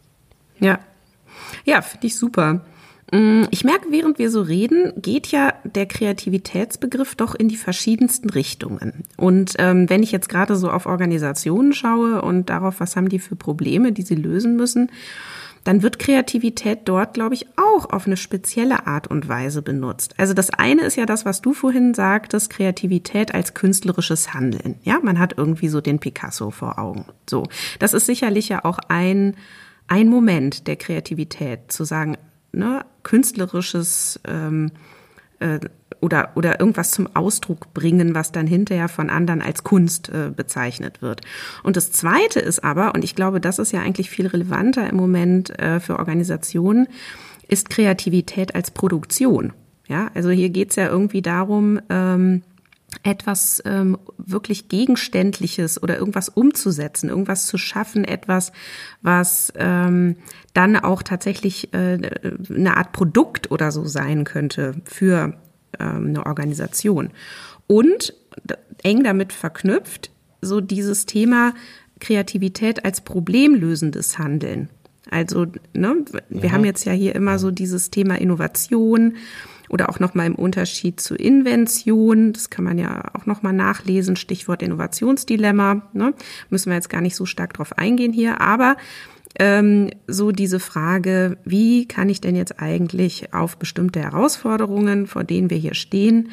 Ja, 0.60 0.78
ja, 1.64 1.82
finde 1.82 2.06
ich 2.06 2.16
super. 2.16 2.61
Mm, 3.12 3.44
ich 3.50 3.64
merke, 3.64 3.90
während 3.90 4.18
wir 4.18 4.30
so 4.30 4.42
reden, 4.42 4.92
geht 4.96 5.28
ja 5.28 5.54
der 5.64 5.87
Kreativitätsbegriff 5.87 7.14
doch 7.14 7.34
in 7.34 7.49
die 7.49 7.56
verschiedensten 7.56 8.30
Richtungen. 8.30 9.04
Und 9.16 9.54
ähm, 9.58 9.88
wenn 9.90 10.02
ich 10.02 10.12
jetzt 10.12 10.28
gerade 10.28 10.56
so 10.56 10.70
auf 10.70 10.87
Organisationen 10.87 11.73
schaue 11.73 12.23
und 12.23 12.50
darauf, 12.50 12.80
was 12.80 12.96
haben 12.96 13.08
die 13.08 13.18
für 13.18 13.37
Probleme, 13.37 13.92
die 13.92 14.02
sie 14.02 14.14
lösen 14.14 14.56
müssen, 14.56 14.90
dann 15.64 15.82
wird 15.82 15.99
Kreativität 15.99 16.80
dort, 16.84 17.14
glaube 17.14 17.34
ich, 17.34 17.46
auch 17.56 17.90
auf 17.90 18.06
eine 18.06 18.18
spezielle 18.18 18.87
Art 18.87 19.06
und 19.06 19.28
Weise 19.28 19.62
benutzt. 19.62 20.14
Also 20.18 20.34
das 20.34 20.50
eine 20.50 20.82
ist 20.82 20.96
ja 20.96 21.06
das, 21.06 21.25
was 21.25 21.40
du 21.40 21.54
vorhin 21.54 21.94
sagtest, 21.94 22.50
Kreativität 22.50 23.34
als 23.34 23.54
künstlerisches 23.54 24.34
Handeln. 24.34 24.76
Ja, 24.82 25.00
man 25.02 25.18
hat 25.18 25.34
irgendwie 25.38 25.68
so 25.68 25.80
den 25.80 25.99
Picasso 25.99 26.50
vor 26.50 26.78
Augen. 26.78 27.06
So, 27.28 27.44
das 27.78 27.94
ist 27.94 28.04
sicherlich 28.06 28.50
ja 28.50 28.64
auch 28.64 28.78
ein 28.88 29.37
ein 29.86 30.08
Moment 30.08 30.66
der 30.66 30.76
Kreativität, 30.76 31.72
zu 31.72 31.84
sagen, 31.84 32.16
ne, 32.52 32.84
künstlerisches 33.02 34.20
ähm, 34.26 34.70
äh, 35.40 35.60
oder, 36.00 36.32
oder 36.34 36.60
irgendwas 36.60 36.90
zum 36.90 37.08
Ausdruck 37.14 37.72
bringen, 37.72 38.14
was 38.14 38.30
dann 38.30 38.46
hinterher 38.46 38.88
von 38.88 39.08
anderen 39.08 39.40
als 39.40 39.64
Kunst 39.64 40.10
äh, 40.10 40.30
bezeichnet 40.34 41.00
wird. 41.00 41.22
Und 41.62 41.76
das 41.76 41.92
Zweite 41.92 42.40
ist 42.40 42.62
aber, 42.62 42.94
und 42.94 43.04
ich 43.04 43.14
glaube, 43.14 43.40
das 43.40 43.58
ist 43.58 43.72
ja 43.72 43.80
eigentlich 43.80 44.10
viel 44.10 44.26
relevanter 44.26 44.88
im 44.88 44.96
Moment 44.96 45.58
äh, 45.58 45.80
für 45.80 45.98
Organisationen, 45.98 46.88
ist 47.48 47.70
Kreativität 47.70 48.54
als 48.54 48.70
Produktion. 48.70 49.52
Ja, 49.86 50.10
also 50.14 50.30
hier 50.30 50.48
geht's 50.48 50.76
ja 50.76 50.88
irgendwie 50.88 51.22
darum, 51.22 51.80
ähm, 51.90 52.42
etwas 53.02 53.62
ähm, 53.64 53.98
wirklich 54.18 54.68
Gegenständliches 54.68 55.82
oder 55.82 55.98
irgendwas 55.98 56.28
umzusetzen, 56.28 57.08
irgendwas 57.08 57.46
zu 57.46 57.58
schaffen, 57.58 58.04
etwas, 58.04 58.52
was 59.02 59.52
ähm, 59.56 60.16
dann 60.52 60.76
auch 60.76 61.02
tatsächlich 61.02 61.72
äh, 61.74 61.98
eine 62.50 62.76
Art 62.76 62.92
Produkt 62.92 63.50
oder 63.50 63.72
so 63.72 63.84
sein 63.84 64.24
könnte 64.24 64.74
für 64.84 65.34
ähm, 65.78 66.06
eine 66.08 66.26
Organisation. 66.26 67.10
Und 67.66 68.14
eng 68.82 69.02
damit 69.02 69.32
verknüpft, 69.32 70.10
so 70.40 70.60
dieses 70.60 71.06
Thema 71.06 71.54
Kreativität 72.00 72.84
als 72.84 73.00
problemlösendes 73.00 74.18
Handeln. 74.18 74.68
Also, 75.11 75.46
ne, 75.75 76.04
wir 76.28 76.44
ja. 76.44 76.52
haben 76.52 76.64
jetzt 76.64 76.84
ja 76.84 76.92
hier 76.92 77.14
immer 77.14 77.38
so 77.38 77.50
dieses 77.50 77.90
Thema 77.90 78.18
Innovation 78.20 79.14
oder 79.68 79.88
auch 79.88 80.00
nochmal 80.00 80.26
im 80.26 80.34
Unterschied 80.34 81.00
zu 81.00 81.14
Invention. 81.14 82.32
Das 82.32 82.50
kann 82.50 82.64
man 82.64 82.78
ja 82.78 83.11
auch 83.14 83.26
nochmal 83.26 83.52
nachlesen. 83.52 84.16
Stichwort 84.16 84.62
Innovationsdilemma. 84.62 85.82
Ne? 85.92 86.14
Müssen 86.50 86.70
wir 86.70 86.76
jetzt 86.76 86.90
gar 86.90 87.00
nicht 87.00 87.16
so 87.16 87.26
stark 87.26 87.54
drauf 87.54 87.76
eingehen 87.78 88.12
hier. 88.12 88.40
Aber 88.40 88.76
ähm, 89.38 89.90
so 90.06 90.32
diese 90.32 90.61
Frage, 90.61 91.38
wie 91.44 91.88
kann 91.88 92.08
ich 92.08 92.20
denn 92.20 92.37
jetzt 92.37 92.61
eigentlich 92.61 93.34
auf 93.34 93.56
bestimmte 93.56 94.00
Herausforderungen, 94.00 95.06
vor 95.06 95.25
denen 95.25 95.50
wir 95.50 95.58
hier 95.58 95.75
stehen, 95.75 96.30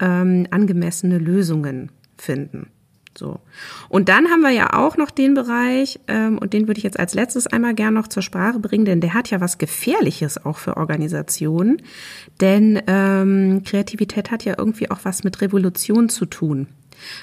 ähm, 0.00 0.46
angemessene 0.50 1.18
Lösungen 1.18 1.90
finden? 2.16 2.68
So. 3.16 3.40
Und 3.88 4.08
dann 4.08 4.28
haben 4.28 4.40
wir 4.40 4.50
ja 4.50 4.72
auch 4.74 4.96
noch 4.96 5.10
den 5.10 5.34
Bereich, 5.34 6.00
ähm, 6.08 6.38
und 6.38 6.52
den 6.52 6.66
würde 6.66 6.78
ich 6.78 6.84
jetzt 6.84 6.98
als 6.98 7.14
letztes 7.14 7.46
einmal 7.46 7.74
gern 7.74 7.94
noch 7.94 8.08
zur 8.08 8.22
Sprache 8.22 8.58
bringen, 8.58 8.84
denn 8.84 9.00
der 9.00 9.14
hat 9.14 9.30
ja 9.30 9.40
was 9.40 9.58
Gefährliches 9.58 10.44
auch 10.44 10.58
für 10.58 10.76
Organisationen. 10.76 11.82
Denn 12.40 12.82
ähm, 12.86 13.62
Kreativität 13.64 14.30
hat 14.30 14.44
ja 14.44 14.54
irgendwie 14.58 14.90
auch 14.90 15.00
was 15.04 15.24
mit 15.24 15.40
Revolution 15.40 16.08
zu 16.08 16.26
tun. 16.26 16.66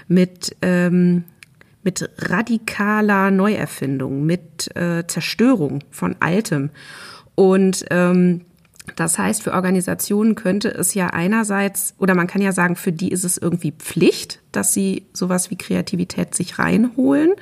Mit, 0.08 0.56
ähm, 0.62 1.24
mit 1.84 2.10
radikaler 2.18 3.32
Neuerfindung, 3.32 4.26
mit 4.26 4.76
äh, 4.76 5.06
Zerstörung 5.08 5.84
von 5.90 6.16
Altem. 6.20 6.70
Und 7.36 7.86
ähm, 7.90 8.42
das 8.96 9.18
heißt, 9.18 9.44
für 9.44 9.54
Organisationen 9.54 10.36
könnte 10.36 10.70
es 10.70 10.94
ja 10.94 11.08
einerseits, 11.08 11.96
oder 11.98 12.16
man 12.16 12.28
kann 12.28 12.42
ja 12.42 12.52
sagen, 12.52 12.76
für 12.76 12.92
die 12.92 13.10
ist 13.10 13.24
es 13.24 13.38
irgendwie 13.38 13.72
Pflicht, 13.72 14.40
dass 14.52 14.74
sie 14.74 15.06
sowas 15.14 15.50
wie 15.50 15.58
Kreativität 15.58 16.36
sich 16.36 16.60
reinholen. 16.60 17.34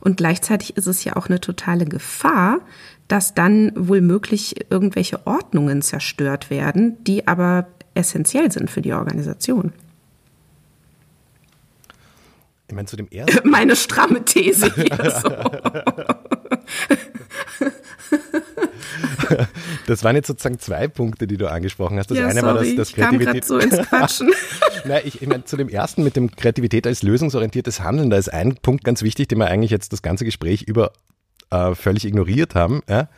Und 0.00 0.16
gleichzeitig 0.16 0.76
ist 0.76 0.86
es 0.86 1.04
ja 1.04 1.16
auch 1.16 1.28
eine 1.28 1.40
totale 1.40 1.84
Gefahr, 1.84 2.60
dass 3.08 3.34
dann 3.34 3.72
wohl 3.76 4.00
möglich 4.00 4.66
irgendwelche 4.70 5.26
Ordnungen 5.26 5.82
zerstört 5.82 6.50
werden, 6.50 7.02
die 7.04 7.28
aber 7.28 7.68
essentiell 7.94 8.50
sind 8.52 8.70
für 8.70 8.82
die 8.82 8.92
Organisation. 8.92 9.72
Ich 12.68 12.74
meine, 12.74 12.86
zu 12.86 12.96
dem 12.96 13.08
ersten. 13.10 13.48
Meine 13.48 13.76
stramme 13.76 14.24
These 14.24 14.72
hier 14.74 15.20
so. 15.22 15.30
Das 19.86 20.04
waren 20.04 20.16
jetzt 20.16 20.26
sozusagen 20.26 20.58
zwei 20.58 20.88
Punkte, 20.88 21.26
die 21.26 21.36
du 21.36 21.50
angesprochen 21.50 21.98
hast. 21.98 22.10
Das 22.10 22.18
ja, 22.18 22.26
eine 22.26 22.40
sorry, 22.40 22.54
war 22.54 22.64
das, 22.64 22.74
das 22.74 22.88
ich 22.90 22.94
Kreativität. 22.96 23.44
so 23.44 23.58
ins 23.58 23.76
Quatschen. 23.88 24.30
Nein, 24.84 25.02
ich, 25.04 25.22
ich 25.22 25.28
meine, 25.28 25.44
zu 25.44 25.56
dem 25.56 25.68
ersten 25.68 26.02
mit 26.02 26.16
dem 26.16 26.34
Kreativität 26.34 26.86
als 26.86 27.02
lösungsorientiertes 27.02 27.80
Handeln, 27.80 28.10
da 28.10 28.16
ist 28.16 28.32
ein 28.32 28.56
Punkt 28.56 28.84
ganz 28.84 29.02
wichtig, 29.02 29.28
den 29.28 29.38
wir 29.38 29.46
eigentlich 29.46 29.70
jetzt 29.70 29.92
das 29.92 30.02
ganze 30.02 30.24
Gespräch 30.24 30.62
über 30.62 30.92
äh, 31.50 31.74
völlig 31.74 32.04
ignoriert 32.04 32.54
haben, 32.54 32.82
ja, 32.88 33.08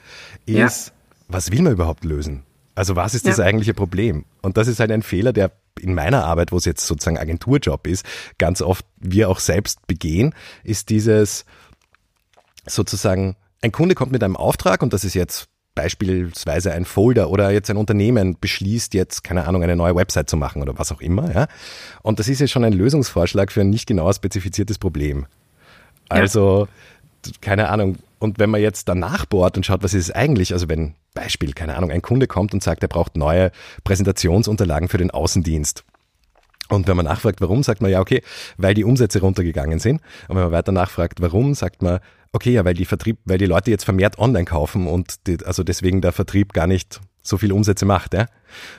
ist, 0.47 0.89
ja. 0.89 0.93
was 1.29 1.51
will 1.51 1.63
man 1.63 1.73
überhaupt 1.73 2.05
lösen? 2.05 2.43
Also 2.75 2.95
was 2.95 3.15
ist 3.15 3.27
das 3.27 3.41
eigentliche 3.41 3.75
Problem? 3.75 4.25
Und 4.41 4.57
das 4.57 4.69
ist 4.69 4.79
halt 4.79 4.93
ein 4.93 5.03
Fehler, 5.03 5.33
der 5.33 5.51
in 5.81 5.95
meiner 5.95 6.25
Arbeit, 6.25 6.53
wo 6.53 6.57
es 6.59 6.65
jetzt 6.65 6.87
sozusagen 6.87 7.19
Agenturjob 7.19 7.87
ist, 7.89 8.05
ganz 8.39 8.63
oft 8.63 8.85
wir 8.99 9.29
auch 9.29 9.41
selbst 9.41 9.87
begehen, 9.87 10.33
ist 10.63 10.91
dieses 10.91 11.45
sozusagen, 12.67 13.37
ein 13.63 13.73
Kunde 13.73 13.97
kommt 13.97 14.13
mit 14.13 14.23
einem 14.23 14.37
Auftrag 14.37 14.83
und 14.83 14.93
das 14.93 15.05
ist 15.05 15.15
jetzt 15.15 15.49
beispielsweise 15.79 16.73
ein 16.73 16.85
Folder 16.85 17.31
oder 17.31 17.53
jetzt 17.53 17.71
ein 17.71 17.77
Unternehmen 17.77 18.37
beschließt 18.41 18.95
jetzt, 18.95 19.23
keine 19.23 19.47
Ahnung, 19.47 19.63
eine 19.63 19.77
neue 19.77 19.95
Website 19.95 20.29
zu 20.29 20.37
machen 20.37 20.61
oder 20.61 20.77
was 20.77 20.91
auch 20.91 21.01
immer, 21.01 21.33
ja. 21.33 21.47
Und 22.03 22.19
das 22.19 22.27
ist 22.27 22.41
ja 22.41 22.49
schon 22.49 22.65
ein 22.65 22.73
Lösungsvorschlag 22.73 23.53
für 23.53 23.61
ein 23.61 23.71
nicht 23.71 23.87
genauer 23.87 24.13
spezifiziertes 24.13 24.79
Problem. 24.79 25.27
Also, 26.09 26.67
ja. 27.25 27.33
keine 27.41 27.69
Ahnung, 27.69 27.99
und 28.19 28.41
wenn 28.41 28.51
man 28.51 28.61
jetzt 28.61 28.89
danach 28.89 29.25
bohrt 29.25 29.57
und 29.57 29.65
schaut, 29.65 29.85
was 29.85 29.95
ist 29.95 30.09
es 30.09 30.11
eigentlich, 30.11 30.53
also 30.53 30.69
wenn 30.69 30.97
Beispiel, 31.15 31.53
keine 31.53 31.77
Ahnung, 31.77 31.93
ein 31.93 32.03
Kunde 32.03 32.27
kommt 32.27 32.53
und 32.55 32.63
sagt, 32.63 32.83
er 32.83 32.89
braucht 32.89 33.17
neue 33.17 33.53
Präsentationsunterlagen 33.85 34.89
für 34.89 34.99
den 34.99 35.13
Außendienst. 35.13 35.85
Und 36.69 36.89
wenn 36.89 36.97
man 36.97 37.07
nachfragt, 37.07 37.41
warum, 37.41 37.63
sagt 37.63 37.83
man 37.83 37.91
ja, 37.93 38.01
okay, 38.01 38.21
weil 38.57 38.75
die 38.75 38.85
Umsätze 38.85 39.21
runtergegangen 39.21 39.79
sind. 39.79 40.03
Und 40.27 40.35
wenn 40.35 40.43
man 40.43 40.53
weiter 40.53 40.73
nachfragt, 40.73 41.21
warum, 41.21 41.55
sagt 41.55 41.83
man, 41.83 42.01
okay, 42.33 42.53
ja, 42.53 42.65
weil 42.65 42.75
die 42.75 42.85
Vertrieb, 42.85 43.19
weil 43.25 43.39
die 43.39 43.47
Leute 43.47 43.71
jetzt 43.71 43.85
vermehrt 43.85 44.19
online 44.19 44.45
kaufen 44.45 44.87
und 44.87 45.27
die, 45.27 45.39
also 45.45 45.63
deswegen 45.63 46.01
der 46.01 46.13
Vertrieb 46.13 46.53
gar 46.53 46.67
nicht 46.67 47.01
so 47.23 47.39
viel 47.39 47.53
Umsätze 47.53 47.85
macht, 47.85 48.15
ja. 48.15 48.27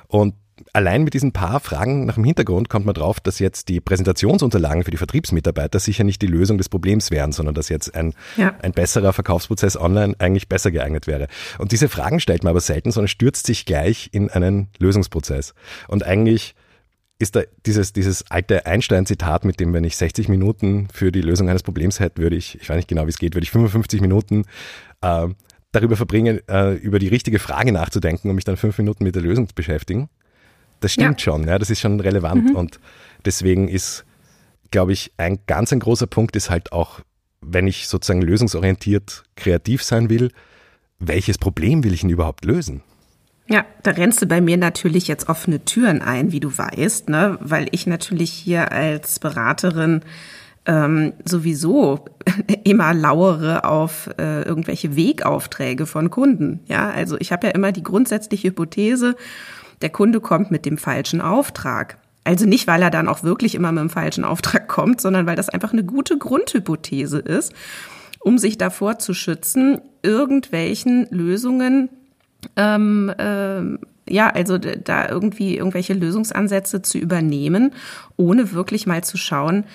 Und 0.07 0.35
allein 0.73 1.03
mit 1.03 1.13
diesen 1.13 1.31
paar 1.31 1.59
Fragen 1.59 2.05
nach 2.05 2.15
dem 2.15 2.23
Hintergrund 2.23 2.69
kommt 2.69 2.85
man 2.85 2.93
drauf, 2.93 3.19
dass 3.19 3.39
jetzt 3.39 3.69
die 3.69 3.79
Präsentationsunterlagen 3.79 4.83
für 4.83 4.91
die 4.91 4.97
Vertriebsmitarbeiter 4.97 5.79
sicher 5.79 6.03
nicht 6.03 6.21
die 6.21 6.27
Lösung 6.27 6.57
des 6.57 6.69
Problems 6.69 7.11
wären, 7.11 7.31
sondern 7.31 7.55
dass 7.55 7.69
jetzt 7.69 7.95
ein, 7.95 8.13
ja. 8.37 8.55
ein 8.61 8.71
besserer 8.71 9.13
Verkaufsprozess 9.13 9.77
online 9.77 10.15
eigentlich 10.19 10.49
besser 10.49 10.71
geeignet 10.71 11.07
wäre. 11.07 11.27
Und 11.57 11.71
diese 11.71 11.89
Fragen 11.89 12.19
stellt 12.19 12.43
man 12.43 12.51
aber 12.51 12.61
selten, 12.61 12.91
sondern 12.91 13.07
stürzt 13.07 13.45
sich 13.45 13.65
gleich 13.65 14.09
in 14.11 14.29
einen 14.29 14.69
Lösungsprozess. 14.79 15.53
Und 15.87 16.05
eigentlich 16.05 16.55
ist 17.19 17.35
da 17.35 17.41
dieses, 17.65 17.91
dieses 17.91 18.31
alte 18.31 18.65
Einstein-Zitat, 18.65 19.43
mit 19.43 19.59
dem, 19.59 19.73
wenn 19.73 19.83
ich 19.83 19.97
60 19.97 20.29
Minuten 20.29 20.87
für 20.91 21.11
die 21.11 21.21
Lösung 21.21 21.49
eines 21.49 21.63
Problems 21.63 21.99
hätte, 21.99 22.21
würde 22.21 22.37
ich, 22.37 22.59
ich 22.61 22.69
weiß 22.69 22.77
nicht 22.77 22.87
genau, 22.87 23.05
wie 23.05 23.09
es 23.09 23.17
geht, 23.17 23.35
würde 23.35 23.43
ich 23.43 23.51
55 23.51 23.99
Minuten 23.99 24.45
äh, 25.01 25.27
darüber 25.73 25.97
verbringen, 25.97 26.39
äh, 26.47 26.75
über 26.75 26.97
die 26.97 27.09
richtige 27.09 27.39
Frage 27.39 27.73
nachzudenken 27.73 28.29
und 28.29 28.35
mich 28.35 28.45
dann 28.45 28.55
fünf 28.55 28.77
Minuten 28.77 29.03
mit 29.03 29.15
der 29.15 29.21
Lösung 29.21 29.47
zu 29.49 29.53
beschäftigen. 29.53 30.09
Das 30.79 30.93
stimmt 30.93 31.19
ja. 31.19 31.23
schon, 31.25 31.45
ja, 31.45 31.59
das 31.59 31.69
ist 31.69 31.81
schon 31.81 31.99
relevant. 31.99 32.51
Mhm. 32.51 32.55
Und 32.55 32.79
deswegen 33.25 33.67
ist, 33.67 34.05
glaube 34.71 34.93
ich, 34.93 35.11
ein 35.17 35.39
ganz 35.45 35.73
ein 35.73 35.79
großer 35.79 36.07
Punkt 36.07 36.37
ist 36.37 36.49
halt 36.49 36.71
auch, 36.71 37.01
wenn 37.41 37.67
ich 37.67 37.87
sozusagen 37.89 38.21
lösungsorientiert 38.21 39.23
kreativ 39.35 39.83
sein 39.83 40.09
will, 40.09 40.31
welches 40.99 41.37
Problem 41.37 41.83
will 41.83 41.93
ich 41.93 42.01
denn 42.01 42.09
überhaupt 42.09 42.45
lösen? 42.45 42.81
Ja, 43.51 43.65
da 43.81 43.91
rennst 43.91 44.21
du 44.21 44.27
bei 44.27 44.41
mir 44.41 44.57
natürlich 44.57 45.07
jetzt 45.07 45.27
offene 45.27 45.65
Türen 45.65 46.03
ein, 46.03 46.31
wie 46.31 46.39
du 46.39 46.55
weißt, 46.55 47.09
ne? 47.09 47.37
weil 47.41 47.67
ich 47.71 47.87
natürlich 47.87 48.31
hier 48.31 48.71
als 48.71 49.17
Beraterin 49.17 50.01
ähm, 50.67 51.13
sowieso 51.25 52.05
immer 52.63 52.93
lauere 52.93 53.63
auf 53.63 54.07
äh, 54.19 54.43
irgendwelche 54.43 54.95
Wegaufträge 54.95 55.87
von 55.87 56.11
Kunden. 56.11 56.59
Ja, 56.67 56.91
also 56.91 57.17
ich 57.17 57.31
habe 57.31 57.47
ja 57.47 57.53
immer 57.53 57.71
die 57.71 57.81
grundsätzliche 57.81 58.49
Hypothese, 58.49 59.15
der 59.81 59.89
Kunde 59.89 60.21
kommt 60.21 60.51
mit 60.51 60.67
dem 60.67 60.77
falschen 60.77 61.19
Auftrag. 61.19 61.97
Also 62.23 62.45
nicht, 62.45 62.67
weil 62.67 62.83
er 62.83 62.91
dann 62.91 63.07
auch 63.07 63.23
wirklich 63.23 63.55
immer 63.55 63.71
mit 63.71 63.81
dem 63.81 63.89
falschen 63.89 64.25
Auftrag 64.25 64.67
kommt, 64.67 65.01
sondern 65.01 65.25
weil 65.25 65.35
das 65.35 65.49
einfach 65.49 65.73
eine 65.73 65.83
gute 65.83 66.19
Grundhypothese 66.19 67.17
ist, 67.17 67.53
um 68.19 68.37
sich 68.37 68.59
davor 68.59 68.99
zu 68.99 69.15
schützen, 69.15 69.81
irgendwelchen 70.03 71.07
Lösungen, 71.09 71.89
ähm, 72.55 73.13
äh, 73.17 74.13
ja, 74.13 74.29
also 74.29 74.57
da 74.57 75.07
irgendwie 75.07 75.57
irgendwelche 75.57 75.93
Lösungsansätze 75.93 76.81
zu 76.81 76.97
übernehmen, 76.97 77.73
ohne 78.17 78.53
wirklich 78.53 78.87
mal 78.87 79.03
zu 79.03 79.17
schauen, 79.17 79.65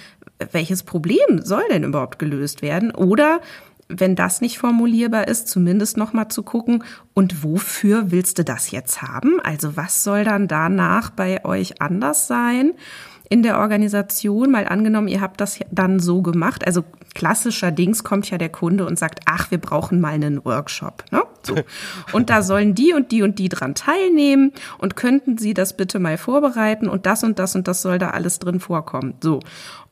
welches 0.53 0.83
Problem 0.83 1.43
soll 1.43 1.63
denn 1.71 1.85
überhaupt 1.85 2.19
gelöst 2.19 2.63
werden 2.63 2.91
oder 2.91 3.41
wenn 3.89 4.17
das 4.17 4.41
nicht 4.41 4.59
formulierbar 4.59 5.29
ist, 5.29 5.47
zumindest 5.47 5.99
noch 5.99 6.15
mal 6.15 6.31
zu 6.31 6.43
gucken, 6.43 6.85
und 7.13 7.45
wofür 7.45 8.11
willst 8.11 8.39
du 8.39 8.45
das 8.45 8.71
jetzt 8.71 9.03
haben? 9.03 9.41
Also 9.45 9.77
was 9.77 10.03
soll 10.03 10.25
dann 10.25 10.49
danach 10.49 11.11
bei 11.11 11.45
euch 11.45 11.83
anders 11.83 12.27
sein? 12.27 12.73
in 13.29 13.43
der 13.43 13.59
Organisation, 13.59 14.51
mal 14.51 14.69
angenommen, 14.69 15.09
ihr 15.09 15.21
habt 15.21 15.41
das 15.41 15.59
dann 15.71 15.99
so 15.99 16.23
gemacht, 16.23 16.67
also 16.67 16.85
klassischer 17.15 17.71
Dings 17.71 18.05
kommt 18.05 18.31
ja 18.31 18.39
der 18.39 18.51
Kunde 18.51 18.87
und 18.87 18.99
sagt, 18.99 19.21
ach, 19.25 19.51
wir 19.51 19.59
brauchen 19.59 20.01
mal 20.01 20.13
einen 20.13 20.45
Workshop. 20.45 21.05
Ne? 21.11 21.23
So. 21.47 21.57
Und 22.13 22.31
da 22.31 22.43
sollen 22.43 22.75
die 22.75 22.93
und 22.93 23.13
die 23.13 23.23
und 23.23 23.39
die 23.39 23.49
dran 23.49 23.75
teilnehmen 23.75 24.53
und 24.79 24.97
könnten 24.97 25.39
sie 25.39 25.55
das 25.55 25.77
bitte 25.77 25.99
mal 25.99 26.19
vorbereiten 26.19 26.89
und 26.89 27.07
das 27.07 27.25
und 27.25 27.39
das 27.39 27.55
und 27.55 27.69
das 27.69 27.83
soll 27.83 27.99
da 27.99 28.11
alles 28.11 28.39
drin 28.39 28.61
vorkommen. 28.61 29.15
So. 29.23 29.41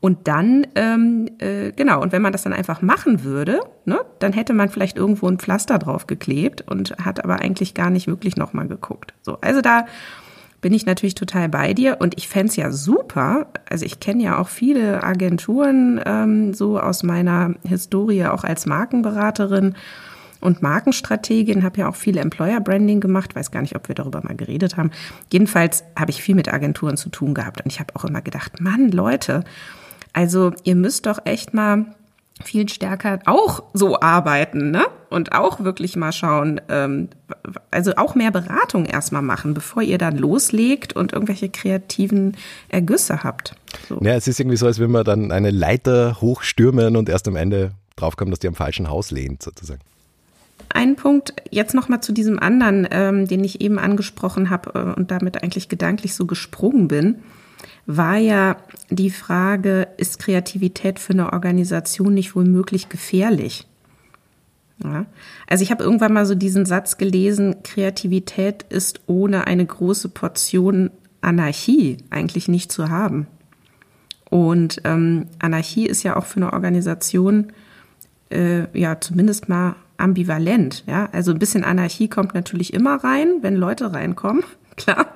Und 0.01 0.27
dann, 0.27 0.67
ähm, 0.75 1.29
äh, 1.39 1.71
genau, 1.71 2.03
und 2.03 2.11
wenn 2.11 2.23
man 2.23 2.33
das 2.33 2.43
dann 2.43 2.53
einfach 2.53 2.83
machen 2.83 3.23
würde, 3.23 3.61
ne, 3.85 4.01
dann 4.19 4.33
hätte 4.33 4.53
man 4.53 4.69
vielleicht 4.69 4.97
irgendwo 4.97 5.29
ein 5.29 5.39
Pflaster 5.39 5.79
drauf 5.79 6.09
geklebt 6.09 6.65
und 6.69 6.97
hat 6.99 7.23
aber 7.23 7.41
eigentlich 7.41 7.75
gar 7.75 7.89
nicht 7.89 8.09
wirklich 8.09 8.37
nochmal 8.37 8.67
geguckt. 8.67 9.15
So, 9.23 9.39
also 9.41 9.61
da 9.61 9.87
bin 10.63 10.73
ich 10.73 10.87
natürlich 10.87 11.17
total 11.17 11.49
bei 11.49 11.75
dir 11.75 11.99
und 12.01 12.17
ich 12.17 12.29
fände 12.29 12.55
ja 12.55 12.71
super. 12.71 13.49
Also 13.69 13.85
ich 13.85 14.01
kenne 14.01 14.23
ja 14.23 14.39
auch 14.39 14.49
viele 14.49 15.03
Agenturen 15.03 16.01
ähm, 16.07 16.55
so 16.55 16.81
aus 16.81 17.03
meiner 17.03 17.55
Historie 17.65 18.27
auch 18.27 18.45
als 18.45 18.65
Markenberaterin 18.65 19.75
und 20.43 20.63
Markenstrategin, 20.63 21.63
habe 21.63 21.81
ja 21.81 21.89
auch 21.89 21.97
viele 21.97 22.21
Employer 22.21 22.61
Branding 22.61 23.01
gemacht, 23.01 23.35
weiß 23.35 23.51
gar 23.51 23.63
nicht, 23.63 23.77
ob 23.77 23.89
wir 23.89 23.95
darüber 23.95 24.23
mal 24.23 24.37
geredet 24.37 24.77
haben. 24.77 24.91
Jedenfalls 25.33 25.85
habe 25.97 26.11
ich 26.11 26.23
viel 26.23 26.35
mit 26.35 26.53
Agenturen 26.53 26.97
zu 26.97 27.09
tun 27.09 27.35
gehabt 27.35 27.63
und 27.63 27.73
ich 27.73 27.81
habe 27.81 27.95
auch 27.97 28.05
immer 28.05 28.23
gedacht, 28.23 28.61
Mann, 28.61 28.91
Leute, 28.91 29.45
also 30.13 30.53
ihr 30.65 30.75
müsst 30.75 31.07
doch 31.07 31.19
echt 31.25 31.55
mal 31.55 31.87
viel 32.43 32.69
stärker 32.69 33.21
auch 33.27 33.63
so 33.73 34.01
arbeiten, 34.01 34.71
ne? 34.71 34.85
Und 35.11 35.33
auch 35.33 35.61
wirklich 35.61 35.97
mal 35.97 36.13
schauen, 36.13 36.61
ähm, 36.69 37.09
also 37.71 37.93
auch 37.97 38.15
mehr 38.15 38.31
Beratung 38.31 38.87
erstmal 38.87 39.23
machen, 39.23 39.55
bevor 39.55 39.83
ihr 39.83 39.99
dann 39.99 40.17
loslegt 40.17 40.95
und 40.95 41.13
irgendwelche 41.13 41.51
kreativen 41.51 42.37
Ergüsse 42.69 43.23
habt. 43.23 43.55
So. 43.89 43.99
Ja, 44.01 44.15
es 44.15 44.27
ist 44.27 44.41
irgendwie 44.41 44.57
so, 44.57 44.67
als 44.67 44.81
wenn 44.81 44.91
man 44.91 45.05
dann 45.05 45.31
eine 45.31 45.51
Leiter 45.51 46.21
hochstürmen 46.21 46.97
und 46.97 47.09
erst 47.09 47.29
am 47.29 47.37
Ende 47.37 47.73
draufkommt, 47.97 48.33
dass 48.33 48.39
die 48.39 48.49
am 48.49 48.55
falschen 48.55 48.89
Haus 48.89 49.11
lehnt, 49.11 49.43
sozusagen. 49.43 49.81
Ein 50.69 50.97
Punkt 50.97 51.35
jetzt 51.51 51.75
nochmal 51.75 52.03
zu 52.03 52.13
diesem 52.13 52.39
anderen, 52.39 52.87
ähm, 52.91 53.29
den 53.29 53.45
ich 53.45 53.61
eben 53.61 53.79
angesprochen 53.79 54.51
habe 54.51 54.71
äh, 54.75 54.99
und 54.99 55.11
damit 55.11 55.43
eigentlich 55.43 55.69
gedanklich 55.69 56.15
so 56.15 56.27
gesprungen 56.27 56.89
bin 56.89 57.17
war 57.87 58.17
ja 58.17 58.57
die 58.91 59.11
Frage, 59.11 59.89
ist 59.97 60.19
Kreativität 60.19 60.99
für 60.99 61.13
eine 61.13 61.33
Organisation 61.33 62.15
nicht 62.15 62.35
womöglich 62.37 62.89
gefährlich? 62.89 63.67
Ja. 64.83 65.07
Also 65.47 65.63
ich 65.63 65.71
habe 65.71 65.85
irgendwann 65.85 66.13
mal 66.13 66.27
so 66.27 66.35
diesen 66.35 66.67
Satz 66.67 66.99
gelesen, 66.99 67.63
Kreativität 67.63 68.65
ist 68.69 69.01
ohne 69.07 69.47
eine 69.47 69.65
große 69.65 70.09
Portion 70.09 70.91
Anarchie 71.21 71.99
eigentlich 72.11 72.49
nicht 72.49 72.73
zu 72.73 72.89
haben. 72.89 73.27
Und 74.29 74.81
ähm, 74.85 75.27
Anarchie 75.39 75.87
ist 75.87 76.03
ja 76.03 76.17
auch 76.17 76.25
für 76.25 76.39
eine 76.39 76.53
Organisation 76.53 77.53
äh, 78.31 78.67
ja 78.79 79.01
zumindest 79.01 79.49
mal 79.49 79.77
ambivalent. 80.03 80.85
Ja? 80.87 81.09
Also 81.13 81.33
ein 81.33 81.39
bisschen 81.39 81.65
Anarchie 81.65 82.09
kommt 82.09 82.35
natürlich 82.35 82.75
immer 82.75 83.03
rein, 83.03 83.39
wenn 83.43 83.57
Leute 83.57 83.93
reinkommen, 83.93 84.45
klar. 84.77 85.15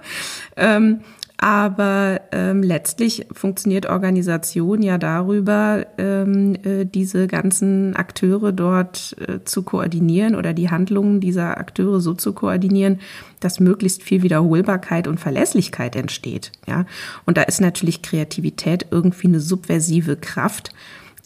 Ähm, 0.57 1.01
aber 1.38 2.22
ähm, 2.33 2.62
letztlich 2.62 3.27
funktioniert 3.31 3.87
Organisation 3.87 4.83
ja 4.83 4.96
darüber, 4.96 5.87
ähm, 5.99 6.57
äh, 6.64 6.87
diese 6.87 7.27
ganzen 7.27 7.94
Akteure 7.94 8.53
dort 8.53 9.14
äh, 9.20 9.44
zu 9.44 9.62
koordinieren 9.62 10.35
oder 10.35 10.55
die 10.55 10.70
Handlungen 10.70 11.20
dieser 11.20 11.59
Akteure 11.59 12.01
so 12.01 12.14
zu 12.14 12.33
koordinieren, 12.33 13.01
dass 13.40 13.61
möglichst 13.61 14.03
viel 14.03 14.22
Wiederholbarkeit 14.22 15.09
und 15.09 15.20
Verlässlichkeit 15.20 15.94
entsteht. 15.94 16.53
Ja, 16.66 16.87
und 17.27 17.37
da 17.37 17.42
ist 17.42 17.61
natürlich 17.61 18.01
Kreativität 18.01 18.87
irgendwie 18.90 19.27
eine 19.27 19.40
subversive 19.40 20.16
Kraft, 20.16 20.70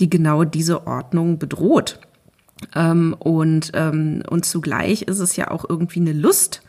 die 0.00 0.10
genau 0.10 0.42
diese 0.42 0.88
Ordnung 0.88 1.38
bedroht. 1.38 2.00
Ähm, 2.74 3.14
und, 3.18 3.72
ähm, 3.74 4.22
und 4.28 4.44
zugleich 4.44 5.02
ist 5.02 5.18
es 5.18 5.36
ja 5.36 5.50
auch 5.50 5.64
irgendwie 5.68 6.00
eine 6.00 6.12
Lust, 6.12 6.62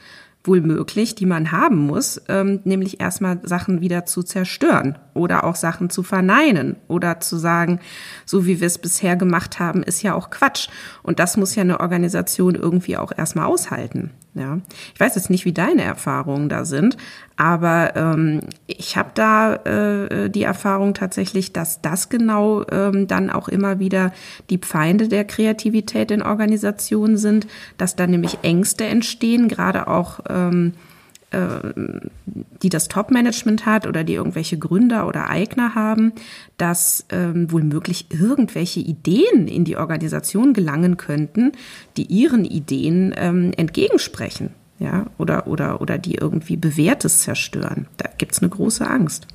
wohl 0.43 0.61
möglich, 0.61 1.15
die 1.15 1.25
man 1.25 1.51
haben 1.51 1.77
muss, 1.77 2.21
ähm, 2.27 2.61
nämlich 2.63 2.99
erstmal 2.99 3.39
Sachen 3.43 3.81
wieder 3.81 4.05
zu 4.05 4.23
zerstören 4.23 4.97
oder 5.13 5.43
auch 5.43 5.55
Sachen 5.55 5.89
zu 5.89 6.03
verneinen 6.03 6.77
oder 6.87 7.19
zu 7.19 7.37
sagen, 7.37 7.79
so 8.25 8.45
wie 8.45 8.59
wir 8.59 8.67
es 8.67 8.79
bisher 8.79 9.15
gemacht 9.15 9.59
haben, 9.59 9.83
ist 9.83 10.01
ja 10.01 10.15
auch 10.15 10.29
Quatsch. 10.29 10.69
Und 11.03 11.19
das 11.19 11.37
muss 11.37 11.55
ja 11.55 11.61
eine 11.61 11.79
Organisation 11.79 12.55
irgendwie 12.55 12.97
auch 12.97 13.11
erstmal 13.15 13.45
aushalten. 13.45 14.11
Ja, 14.33 14.59
ich 14.93 14.99
weiß 14.99 15.15
jetzt 15.15 15.29
nicht, 15.29 15.43
wie 15.43 15.51
deine 15.51 15.83
Erfahrungen 15.83 16.47
da 16.47 16.63
sind, 16.63 16.95
aber 17.35 17.97
ähm, 17.97 18.39
ich 18.65 18.95
habe 18.95 19.09
da 19.13 19.55
äh, 19.55 20.29
die 20.29 20.43
Erfahrung 20.43 20.93
tatsächlich, 20.93 21.51
dass 21.51 21.81
das 21.81 22.07
genau 22.07 22.65
ähm, 22.71 23.07
dann 23.07 23.29
auch 23.29 23.49
immer 23.49 23.79
wieder 23.79 24.13
die 24.49 24.59
Feinde 24.59 25.09
der 25.09 25.25
Kreativität 25.25 26.11
in 26.11 26.21
Organisationen 26.21 27.17
sind, 27.17 27.45
dass 27.77 27.97
da 27.97 28.07
nämlich 28.07 28.39
Ängste 28.41 28.85
entstehen, 28.85 29.49
gerade 29.49 29.87
auch 29.87 30.21
ähm, 30.29 30.75
äh, 30.75 30.90
die 31.33 32.69
das 32.69 32.87
Top-Management 32.87 33.65
hat 33.65 33.87
oder 33.87 34.03
die 34.03 34.15
irgendwelche 34.15 34.57
Gründer 34.57 35.07
oder 35.07 35.29
Eigner 35.29 35.75
haben, 35.75 36.13
dass 36.57 37.05
ähm, 37.09 37.51
wohl 37.51 37.63
irgendwelche 38.09 38.79
Ideen 38.81 39.47
in 39.47 39.63
die 39.63 39.77
Organisation 39.77 40.53
gelangen 40.53 40.97
könnten, 40.97 41.53
die 41.97 42.05
ihren 42.05 42.43
Ideen 42.43 43.13
ähm, 43.15 43.51
entgegensprechen, 43.55 44.51
ja, 44.79 45.05
oder, 45.17 45.47
oder, 45.47 45.81
oder 45.81 45.97
die 45.97 46.15
irgendwie 46.15 46.57
Bewährtes 46.57 47.21
zerstören. 47.23 47.87
Da 47.97 48.09
gibt's 48.17 48.39
eine 48.39 48.49
große 48.49 48.85
Angst. 48.85 49.27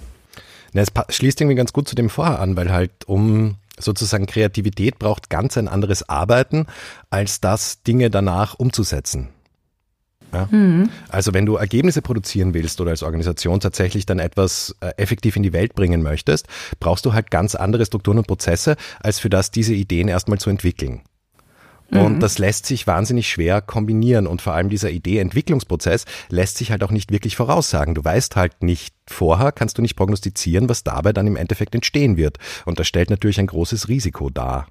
Na, 0.72 0.82
es 0.82 1.16
schließt 1.16 1.40
irgendwie 1.40 1.56
ganz 1.56 1.72
gut 1.72 1.88
zu 1.88 1.94
dem 1.94 2.10
vorher 2.10 2.40
an, 2.40 2.56
weil 2.56 2.70
halt 2.70 3.06
um 3.06 3.56
sozusagen 3.78 4.26
Kreativität 4.26 4.98
braucht 4.98 5.30
ganz 5.30 5.56
ein 5.56 5.68
anderes 5.68 6.08
Arbeiten, 6.08 6.66
als 7.10 7.40
das 7.40 7.82
Dinge 7.82 8.10
danach 8.10 8.58
umzusetzen. 8.58 9.28
Ja? 10.36 10.48
Mhm. 10.50 10.90
Also 11.08 11.34
wenn 11.34 11.46
du 11.46 11.56
Ergebnisse 11.56 12.02
produzieren 12.02 12.54
willst 12.54 12.80
oder 12.80 12.90
als 12.90 13.02
Organisation 13.02 13.60
tatsächlich 13.60 14.06
dann 14.06 14.18
etwas 14.18 14.76
äh, 14.80 14.90
effektiv 14.96 15.36
in 15.36 15.42
die 15.42 15.52
Welt 15.52 15.74
bringen 15.74 16.02
möchtest, 16.02 16.46
brauchst 16.80 17.06
du 17.06 17.12
halt 17.12 17.30
ganz 17.30 17.54
andere 17.54 17.86
Strukturen 17.86 18.18
und 18.18 18.26
Prozesse, 18.26 18.76
als 19.00 19.18
für 19.18 19.30
das 19.30 19.50
diese 19.50 19.74
Ideen 19.74 20.08
erstmal 20.08 20.38
zu 20.38 20.50
entwickeln. 20.50 21.02
Und 21.92 22.16
mhm. 22.16 22.20
das 22.20 22.38
lässt 22.38 22.66
sich 22.66 22.88
wahnsinnig 22.88 23.28
schwer 23.28 23.60
kombinieren. 23.60 24.26
Und 24.26 24.42
vor 24.42 24.54
allem 24.54 24.68
dieser 24.68 24.90
Idee-Entwicklungsprozess 24.90 26.04
lässt 26.28 26.58
sich 26.58 26.72
halt 26.72 26.82
auch 26.82 26.90
nicht 26.90 27.12
wirklich 27.12 27.36
voraussagen. 27.36 27.94
Du 27.94 28.04
weißt 28.04 28.34
halt 28.34 28.62
nicht 28.62 28.94
vorher, 29.08 29.52
kannst 29.52 29.78
du 29.78 29.82
nicht 29.82 29.94
prognostizieren, 29.94 30.68
was 30.68 30.82
dabei 30.82 31.12
dann 31.12 31.28
im 31.28 31.36
Endeffekt 31.36 31.76
entstehen 31.76 32.16
wird. 32.16 32.38
Und 32.64 32.80
das 32.80 32.88
stellt 32.88 33.08
natürlich 33.08 33.38
ein 33.38 33.46
großes 33.46 33.88
Risiko 33.88 34.30
dar. 34.30 34.66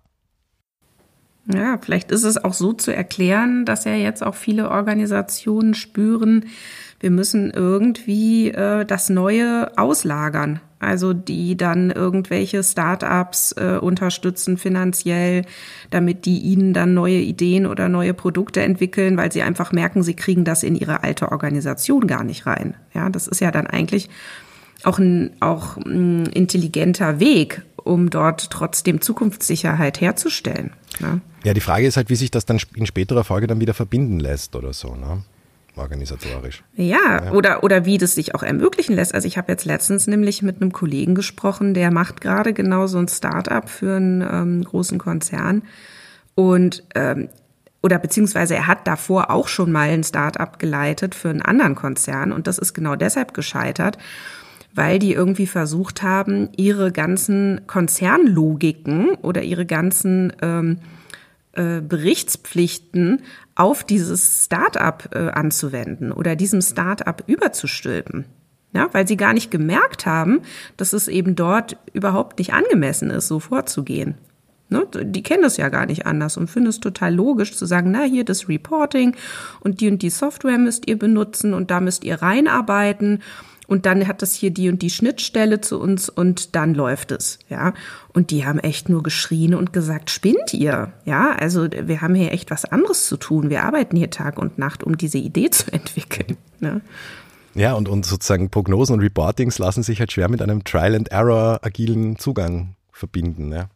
Ja, 1.54 1.78
vielleicht 1.80 2.12
ist 2.12 2.24
es 2.24 2.44
auch 2.44 2.54
so 2.54 2.74
zu 2.74 2.94
erklären, 2.94 3.66
dass 3.66 3.86
ja 3.86 3.94
jetzt 3.94 4.24
auch 4.24 4.36
viele 4.36 4.72
Organisationen 4.72 5.76
spüren, 5.76 6.46
wir 7.00 7.12
müssen 7.12 7.52
irgendwie 7.52 8.50
äh, 8.50 8.86
das 8.86 9.10
Neue 9.10 9.78
auslagern. 9.78 10.60
Also 10.80 11.14
die 11.14 11.58
dann 11.58 11.90
irgendwelche 11.90 12.64
Startups 12.64 13.54
äh, 13.54 13.78
unterstützen 13.80 14.58
finanziell, 14.58 15.46
damit 15.90 16.26
die 16.26 16.40
ihnen 16.40 16.74
dann 16.74 16.94
neue 16.94 17.20
Ideen 17.20 17.66
oder 17.66 17.90
neue 17.90 18.14
Produkte 18.14 18.62
entwickeln, 18.62 19.18
weil 19.18 19.32
sie 19.32 19.42
einfach 19.42 19.72
merken, 19.72 20.04
sie 20.04 20.16
kriegen 20.16 20.46
das 20.46 20.64
in 20.64 20.76
ihre 20.76 21.04
alte 21.04 21.32
Organisation 21.32 22.08
gar 22.08 22.24
nicht 22.24 22.46
rein. 22.46 22.76
Ja, 22.94 23.10
das 23.10 23.28
ist 23.28 23.40
ja 23.40 23.52
dann 23.52 23.68
eigentlich 23.68 24.10
auch 24.84 25.00
ein, 25.00 25.32
auch 25.40 25.78
ein 25.78 26.28
intelligenter 26.28 27.20
Weg, 27.20 27.64
um 27.86 28.10
dort 28.10 28.50
trotzdem 28.50 29.00
Zukunftssicherheit 29.00 30.02
herzustellen. 30.02 30.74
Ne? 31.00 31.22
Ja, 31.44 31.54
die 31.54 31.62
Frage 31.62 31.88
ist 31.88 31.96
halt, 31.96 32.10
wie 32.10 32.16
sich 32.16 32.32
das 32.32 32.46
dann 32.46 32.60
in 32.76 32.86
späterer 32.86 33.24
Folge 33.24 33.48
dann 33.48 33.62
wieder 33.62 33.74
verbinden 33.74 34.20
lässt 34.20 34.56
oder 34.56 34.74
so. 34.74 34.96
Ne? 34.96 35.24
organisatorisch. 35.78 36.64
Ja, 36.76 37.26
ja, 37.26 37.32
Oder, 37.34 37.62
oder 37.62 37.86
wie 37.86 37.98
das 37.98 38.16
sich 38.16 38.34
auch 38.34 38.44
ermöglichen 38.44 38.96
lässt. 38.96 39.14
Also 39.14 39.28
ich 39.28 39.38
habe 39.38 39.52
jetzt 39.52 39.66
letztens 39.66 40.08
nämlich 40.08 40.42
mit 40.42 40.62
einem 40.62 40.72
Kollegen 40.72 41.16
gesprochen, 41.16 41.74
der 41.74 41.92
macht 41.92 42.22
gerade 42.22 42.54
genau 42.54 42.88
so 42.88 42.98
ein 42.98 43.10
Start-up 43.10 43.70
für 43.70 43.98
einen 43.98 44.22
ähm, 44.22 44.64
großen 44.64 44.98
Konzern. 44.98 45.64
Und 46.34 46.84
ähm, 46.96 47.28
oder 47.84 48.00
beziehungsweise 48.00 48.56
er 48.56 48.68
hat 48.68 48.88
davor 48.88 49.30
auch 49.30 49.48
schon 49.48 49.72
mal 49.72 49.90
ein 49.90 50.04
Start-up 50.04 50.60
geleitet 50.60 51.14
für 51.14 51.30
einen 51.30 51.42
anderen 51.42 51.76
Konzern 51.76 52.32
und 52.32 52.48
das 52.48 52.58
ist 52.58 52.74
genau 52.74 52.96
deshalb 52.96 53.34
gescheitert, 53.34 54.00
weil 54.76 55.00
die 55.00 55.14
irgendwie 55.14 55.48
versucht 55.48 56.04
haben, 56.04 56.50
ihre 56.56 56.92
ganzen 56.92 57.62
Konzernlogiken 57.66 59.12
oder 59.22 59.42
ihre 59.42 59.66
ganzen 59.66 60.34
ähm, 60.42 60.80
äh, 61.54 61.82
Berichtspflichten 61.82 63.22
auf 63.56 63.86
dieses 63.86 64.44
Start-up 64.46 65.16
äh, 65.16 65.30
anzuwenden 65.30 66.12
oder 66.12 66.36
diesem 66.36 66.62
Start-up 66.62 67.24
überzustülpen. 67.28 68.26
Ja, 68.74 68.90
weil 68.92 69.08
sie 69.08 69.16
gar 69.16 69.34
nicht 69.34 69.52
gemerkt 69.52 70.06
haben, 70.06 70.42
dass 70.76 70.92
es 70.92 71.08
eben 71.08 71.38
dort 71.38 71.78
überhaupt 71.94 72.40
nicht 72.40 72.54
angemessen 72.54 73.10
ist, 73.10 73.30
so 73.30 73.40
vorzugehen. 73.40 74.16
Ne? 74.68 74.86
Die 74.94 75.24
kennen 75.24 75.44
das 75.44 75.56
ja 75.56 75.70
gar 75.70 75.86
nicht 75.86 76.06
anders 76.06 76.36
und 76.36 76.50
finden 76.50 76.68
es 76.68 76.82
total 76.82 77.16
logisch 77.16 77.56
zu 77.56 77.66
sagen, 77.66 77.92
na 77.92 78.04
hier 78.04 78.26
das 78.26 78.50
Reporting 78.50 79.16
und 79.62 79.80
die 79.80 79.90
und 79.90 80.02
die 80.02 80.10
Software 80.10 80.58
müsst 80.58 80.90
ihr 80.90 81.00
benutzen 81.00 81.54
und 81.54 81.72
da 81.72 81.80
müsst 81.80 82.04
ihr 82.04 82.22
reinarbeiten 82.22 83.22
und 83.68 83.86
dann 83.86 84.08
hat 84.08 84.22
das 84.22 84.34
hier 84.34 84.52
die 84.52 84.70
und 84.70 84.82
die 84.82 84.90
Schnittstelle 84.90 85.62
zu 85.62 85.80
uns 85.80 86.10
und 86.10 86.56
dann 86.56 86.74
läuft 86.74 87.12
es, 87.12 87.40
ja. 87.50 87.74
Und 88.14 88.32
die 88.32 88.46
haben 88.46 88.60
echt 88.60 88.90
nur 88.90 89.04
geschrien 89.04 89.56
und 89.56 89.74
gesagt, 89.74 90.10
spinnt 90.10 90.54
ihr? 90.54 90.94
Ja, 91.06 91.34
also 91.34 91.68
wir 91.70 92.02
haben 92.02 92.16
hier 92.16 92.32
echt 92.32 92.52
was 92.52 92.66
anderes 92.66 93.08
zu 93.08 93.18
tun. 93.18 93.50
Wir 93.50 93.64
arbeiten 93.64 93.98
hier 93.98 94.10
Tag 94.10 94.38
und 94.38 94.58
Nacht, 94.58 94.84
um 94.84 94.98
diese 94.98 95.18
Idee 95.18 95.50
zu 95.52 95.72
entwickeln. 95.72 96.38
Ne? 96.60 96.82
Ja, 97.56 97.74
und, 97.74 97.88
und 97.88 98.06
sozusagen 98.06 98.50
Prognosen 98.50 98.96
und 98.96 99.02
Reportings 99.02 99.60
lassen 99.60 99.82
sich 99.82 100.00
halt 100.00 100.12
schwer 100.12 100.30
mit 100.30 100.42
einem 100.42 100.64
Trial-and-Error 100.64 101.60
agilen 101.64 102.18
Zugang 102.18 102.76
verbinden, 102.92 103.52
ja. 103.52 103.70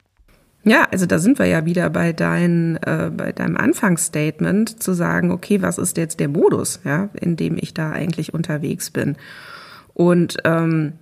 Ja, 0.66 0.88
also 0.92 1.06
da 1.06 1.20
sind 1.20 1.40
wir 1.40 1.46
ja 1.46 1.66
wieder 1.66 1.90
bei, 1.90 2.12
dein, 2.12 2.76
äh, 2.84 3.10
bei 3.16 3.32
deinem 3.32 3.56
Anfangsstatement 3.56 4.84
zu 4.84 4.94
sagen, 4.94 5.32
okay, 5.32 5.62
was 5.62 5.78
ist 5.78 5.96
jetzt 5.96 6.20
der 6.20 6.28
Modus, 6.28 6.82
ja, 6.84 7.10
in 7.14 7.38
dem 7.38 7.58
ich 7.58 7.74
da 7.74 7.92
eigentlich 7.92 8.34
unterwegs 8.34 8.90
bin? 8.92 9.16
Und 10.00 10.38
ähm, 10.46 10.94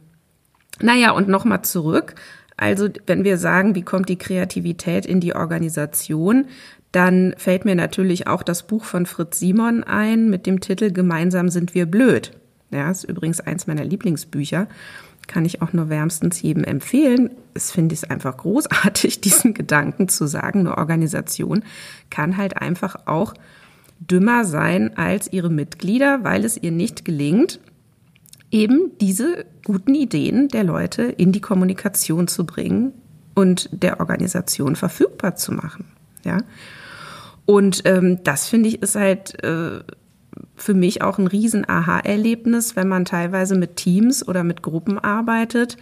naja, 0.81 1.11
und 1.11 1.27
nochmal 1.27 1.61
zurück. 1.61 2.15
Also 2.57 2.89
wenn 3.05 3.23
wir 3.23 3.37
sagen, 3.37 3.75
wie 3.75 3.83
kommt 3.83 4.09
die 4.09 4.17
Kreativität 4.17 5.05
in 5.05 5.19
die 5.19 5.35
Organisation, 5.35 6.47
dann 6.91 7.35
fällt 7.37 7.63
mir 7.63 7.75
natürlich 7.75 8.25
auch 8.25 8.41
das 8.41 8.65
Buch 8.65 8.85
von 8.85 9.05
Fritz 9.05 9.37
Simon 9.37 9.83
ein 9.83 10.31
mit 10.31 10.47
dem 10.47 10.61
Titel 10.61 10.91
Gemeinsam 10.91 11.49
sind 11.49 11.75
wir 11.75 11.85
blöd. 11.85 12.31
Ja, 12.71 12.89
ist 12.89 13.03
übrigens 13.03 13.39
eins 13.39 13.67
meiner 13.67 13.85
Lieblingsbücher. 13.85 14.67
Kann 15.27 15.45
ich 15.45 15.61
auch 15.61 15.73
nur 15.73 15.89
wärmstens 15.89 16.41
jedem 16.41 16.63
empfehlen. 16.63 17.29
Es 17.53 17.69
finde 17.69 17.93
ich 17.93 18.09
einfach 18.09 18.35
großartig, 18.35 19.21
diesen 19.21 19.53
Gedanken 19.53 20.09
zu 20.09 20.25
sagen, 20.25 20.61
eine 20.61 20.75
Organisation 20.75 21.63
kann 22.09 22.35
halt 22.35 22.57
einfach 22.57 22.95
auch 23.05 23.35
dümmer 23.99 24.43
sein 24.43 24.97
als 24.97 25.31
ihre 25.31 25.51
Mitglieder, 25.51 26.23
weil 26.23 26.43
es 26.43 26.57
ihr 26.57 26.71
nicht 26.71 27.05
gelingt, 27.05 27.59
eben 28.51 28.91
diese 28.99 29.45
guten 29.65 29.95
Ideen 29.95 30.47
der 30.47 30.63
Leute 30.63 31.03
in 31.03 31.31
die 31.31 31.41
Kommunikation 31.41 32.27
zu 32.27 32.45
bringen 32.45 32.93
und 33.35 33.69
der 33.71 33.99
Organisation 33.99 34.75
verfügbar 34.75 35.35
zu 35.35 35.53
machen. 35.53 35.85
Ja. 36.23 36.39
Und 37.45 37.83
ähm, 37.85 38.23
das 38.23 38.47
finde 38.47 38.69
ich 38.69 38.81
ist 38.81 38.95
halt 38.95 39.43
äh, 39.43 39.79
für 40.55 40.73
mich 40.73 41.01
auch 41.01 41.17
ein 41.17 41.27
riesen 41.27 41.67
Aha-Erlebnis, 41.67 42.75
wenn 42.75 42.87
man 42.87 43.05
teilweise 43.05 43.55
mit 43.55 43.75
Teams 43.75 44.27
oder 44.27 44.43
mit 44.43 44.61
Gruppen 44.61 44.99
arbeitet 44.99 45.77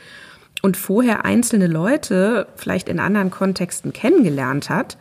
und 0.62 0.78
vorher 0.78 1.25
einzelne 1.25 1.67
Leute 1.67 2.47
vielleicht 2.56 2.89
in 2.89 2.99
anderen 2.99 3.32
Kontexten 3.32 3.93
kennengelernt 3.93 4.69
hat 4.69 4.97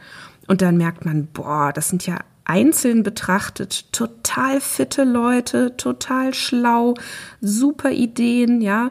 und 0.47 0.63
dann 0.63 0.77
merkt 0.77 1.05
man, 1.05 1.27
boah, 1.27 1.73
das 1.73 1.89
sind 1.89 2.07
ja 2.07 2.19
einzeln 2.45 3.03
betrachtet 3.03 3.93
total 3.93 4.61
fitte 4.61 5.05
Leute, 5.05 5.77
total 5.77 6.35
schlau, 6.35 6.95
super 7.41 7.91
Ideen, 7.91 8.61
ja. 8.61 8.91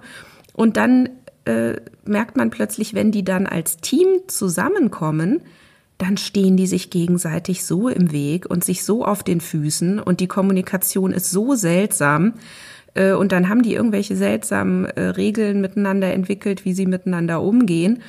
Und 0.53 0.77
dann 0.77 1.09
äh, 1.45 1.75
merkt 2.05 2.37
man 2.37 2.49
plötzlich, 2.49 2.93
wenn 2.93 3.11
die 3.11 3.23
dann 3.23 3.47
als 3.47 3.77
Team 3.77 4.07
zusammenkommen, 4.27 5.41
dann 5.97 6.17
stehen 6.17 6.57
die 6.57 6.67
sich 6.67 6.89
gegenseitig 6.89 7.63
so 7.65 7.87
im 7.87 8.11
Weg 8.11 8.49
und 8.49 8.63
sich 8.63 8.83
so 8.83 9.05
auf 9.05 9.23
den 9.23 9.41
Füßen 9.41 9.99
und 9.99 10.19
die 10.19 10.27
Kommunikation 10.27 11.11
ist 11.11 11.29
so 11.29 11.55
seltsam. 11.55 12.33
Äh, 12.93 13.13
und 13.13 13.31
dann 13.31 13.49
haben 13.49 13.63
die 13.63 13.73
irgendwelche 13.73 14.15
seltsamen 14.15 14.85
äh, 14.85 15.01
Regeln 15.01 15.61
miteinander 15.61 16.11
entwickelt, 16.13 16.65
wie 16.65 16.73
sie 16.73 16.85
miteinander 16.85 17.41
umgehen. 17.41 18.01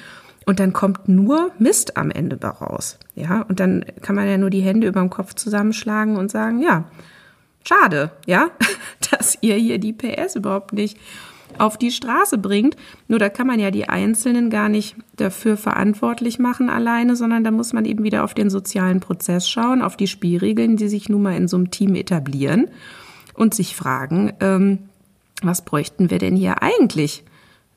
Und 0.46 0.60
dann 0.60 0.72
kommt 0.72 1.08
nur 1.08 1.52
Mist 1.58 1.96
am 1.96 2.10
Ende 2.10 2.36
raus. 2.44 2.98
Ja, 3.14 3.42
und 3.42 3.60
dann 3.60 3.84
kann 4.02 4.14
man 4.14 4.28
ja 4.28 4.36
nur 4.36 4.50
die 4.50 4.60
Hände 4.60 4.86
über 4.86 5.00
dem 5.00 5.10
Kopf 5.10 5.34
zusammenschlagen 5.34 6.16
und 6.16 6.30
sagen, 6.30 6.60
ja, 6.60 6.84
schade, 7.66 8.10
ja, 8.26 8.50
dass 9.10 9.38
ihr 9.40 9.54
hier 9.56 9.78
die 9.78 9.92
PS 9.92 10.36
überhaupt 10.36 10.72
nicht 10.72 10.98
auf 11.58 11.78
die 11.78 11.90
Straße 11.90 12.38
bringt. 12.38 12.76
Nur 13.08 13.18
da 13.18 13.28
kann 13.28 13.46
man 13.46 13.60
ja 13.60 13.70
die 13.70 13.88
Einzelnen 13.88 14.50
gar 14.50 14.68
nicht 14.68 14.96
dafür 15.16 15.56
verantwortlich 15.56 16.38
machen 16.38 16.68
alleine, 16.68 17.16
sondern 17.16 17.44
da 17.44 17.50
muss 17.50 17.72
man 17.72 17.84
eben 17.84 18.04
wieder 18.04 18.24
auf 18.24 18.34
den 18.34 18.50
sozialen 18.50 19.00
Prozess 19.00 19.48
schauen, 19.48 19.82
auf 19.82 19.96
die 19.96 20.08
Spielregeln, 20.08 20.76
die 20.76 20.88
sich 20.88 21.08
nun 21.08 21.22
mal 21.22 21.36
in 21.36 21.48
so 21.48 21.56
einem 21.56 21.70
Team 21.70 21.94
etablieren 21.94 22.68
und 23.34 23.54
sich 23.54 23.76
fragen, 23.76 24.32
ähm, 24.40 24.78
was 25.42 25.62
bräuchten 25.62 26.10
wir 26.10 26.18
denn 26.18 26.36
hier 26.36 26.62
eigentlich? 26.62 27.24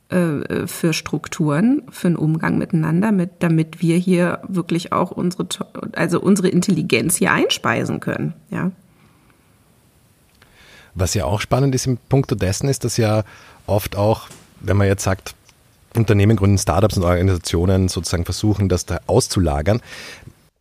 Äh, 0.09 0.67
für 0.67 0.93
Strukturen, 0.93 1.81
für 1.89 2.07
einen 2.07 2.15
Umgang 2.15 2.57
miteinander, 2.57 3.11
mit, 3.11 3.31
damit 3.39 3.81
wir 3.81 3.97
hier 3.97 4.39
wirklich 4.47 4.93
auch 4.93 5.11
unsere, 5.11 5.45
also 5.91 6.21
unsere 6.21 6.47
Intelligenz 6.47 7.17
hier 7.17 7.33
einspeisen 7.33 7.99
können, 7.99 8.33
ja. 8.49 8.71
Was 10.95 11.13
ja 11.13 11.25
auch 11.25 11.41
spannend 11.41 11.75
ist 11.75 11.87
im 11.87 11.97
Punkto 11.97 12.35
dessen, 12.35 12.69
ist, 12.69 12.85
dass 12.85 12.95
ja 12.95 13.25
oft 13.65 13.97
auch, 13.97 14.29
wenn 14.61 14.77
man 14.77 14.87
jetzt 14.87 15.03
sagt, 15.03 15.35
Unternehmen 15.93 16.37
gründen, 16.37 16.57
Startups 16.57 16.95
und 16.95 17.03
Organisationen 17.03 17.89
sozusagen 17.89 18.23
versuchen, 18.23 18.69
das 18.69 18.85
da 18.85 19.01
auszulagern. 19.07 19.81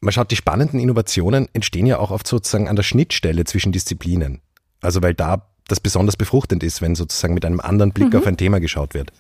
Man 0.01 0.11
schaut, 0.13 0.33
die 0.33 0.37
spannenden 0.37 0.81
Innovationen 0.81 1.49
entstehen 1.53 1.87
ja 1.87 1.99
auch 1.99 2.11
oft 2.11 2.27
sozusagen 2.27 2.69
an 2.69 2.75
der 2.75 2.83
Schnittstelle 2.83 3.45
zwischen 3.45 3.71
Disziplinen. 3.71 4.41
Also 4.81 5.03
weil 5.03 5.15
da 5.15 5.47
das 5.69 5.81
besonders 5.81 6.17
befruchtend 6.17 6.63
ist, 6.63 6.81
wenn 6.81 6.95
sozusagen 6.95 7.35
mit 7.35 7.45
einem 7.45 7.61
anderen 7.61 7.93
Blick 7.93 8.13
mhm. 8.13 8.21
auf 8.21 8.27
ein 8.27 8.37
Thema 8.37 8.61
geschaut 8.61 8.95
wird. 8.95 9.13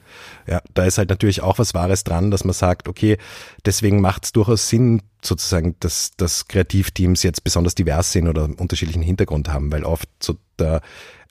Ja, 0.46 0.60
da 0.74 0.84
ist 0.84 0.98
halt 0.98 1.08
natürlich 1.08 1.42
auch 1.42 1.58
was 1.58 1.74
Wahres 1.74 2.04
dran, 2.04 2.30
dass 2.30 2.44
man 2.44 2.54
sagt, 2.54 2.88
okay, 2.88 3.18
deswegen 3.64 4.00
macht 4.00 4.24
es 4.24 4.32
durchaus 4.32 4.68
Sinn, 4.68 5.02
sozusagen, 5.22 5.74
dass, 5.80 6.12
dass 6.16 6.46
Kreativteams 6.46 7.22
jetzt 7.24 7.42
besonders 7.42 7.74
divers 7.74 8.12
sind 8.12 8.28
oder 8.28 8.44
unterschiedlichen 8.44 9.02
Hintergrund 9.02 9.48
haben, 9.48 9.72
weil 9.72 9.84
oft 9.84 10.08
so 10.22 10.36
der, 10.58 10.82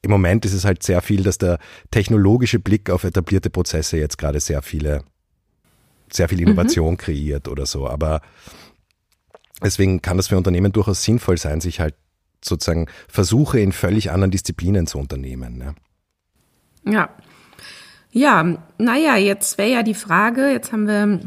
im 0.01 0.11
Moment 0.11 0.45
ist 0.45 0.53
es 0.53 0.65
halt 0.65 0.83
sehr 0.83 1.01
viel, 1.01 1.23
dass 1.23 1.37
der 1.37 1.59
technologische 1.91 2.59
Blick 2.59 2.89
auf 2.89 3.05
etablierte 3.05 3.49
Prozesse 3.49 3.97
jetzt 3.97 4.17
gerade 4.17 4.39
sehr 4.39 4.61
viele 4.61 5.03
sehr 6.11 6.29
viel 6.29 6.41
Innovation 6.41 6.93
mhm. 6.93 6.97
kreiert 6.97 7.47
oder 7.47 7.65
so. 7.65 7.87
Aber 7.87 8.21
deswegen 9.63 10.01
kann 10.01 10.17
das 10.17 10.27
für 10.27 10.37
Unternehmen 10.37 10.71
durchaus 10.71 11.03
sinnvoll 11.03 11.37
sein, 11.37 11.61
sich 11.61 11.79
halt 11.79 11.95
sozusagen 12.47 12.87
Versuche 13.07 13.59
in 13.59 13.71
völlig 13.71 14.11
anderen 14.11 14.31
Disziplinen 14.31 14.87
zu 14.87 14.97
unternehmen. 14.97 15.57
Ne? 15.57 15.75
Ja. 16.91 17.09
Ja, 18.11 18.57
naja, 18.77 19.17
jetzt 19.17 19.57
wäre 19.57 19.71
ja 19.71 19.83
die 19.83 19.93
Frage, 19.93 20.49
jetzt 20.49 20.71
haben 20.71 20.87
wir 20.87 21.19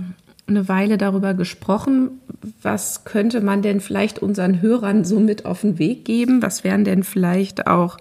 eine 0.46 0.68
Weile 0.68 0.96
darüber 0.96 1.34
gesprochen, 1.34 2.22
was 2.62 3.04
könnte 3.04 3.40
man 3.40 3.60
denn 3.60 3.80
vielleicht 3.80 4.20
unseren 4.20 4.62
Hörern 4.62 5.04
so 5.04 5.20
mit 5.20 5.44
auf 5.44 5.60
den 5.60 5.78
Weg 5.78 6.04
geben? 6.04 6.40
Was 6.40 6.64
wären 6.64 6.84
denn 6.84 7.02
vielleicht 7.02 7.66
auch 7.66 7.98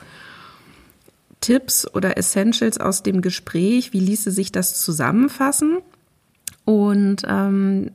Tipps 1.41 1.85
oder 1.93 2.17
Essentials 2.17 2.79
aus 2.79 3.03
dem 3.03 3.21
Gespräch? 3.21 3.93
Wie 3.93 3.99
ließe 3.99 4.31
sich 4.31 4.51
das 4.51 4.81
zusammenfassen? 4.81 5.79
Und 6.65 7.23
ähm, 7.27 7.91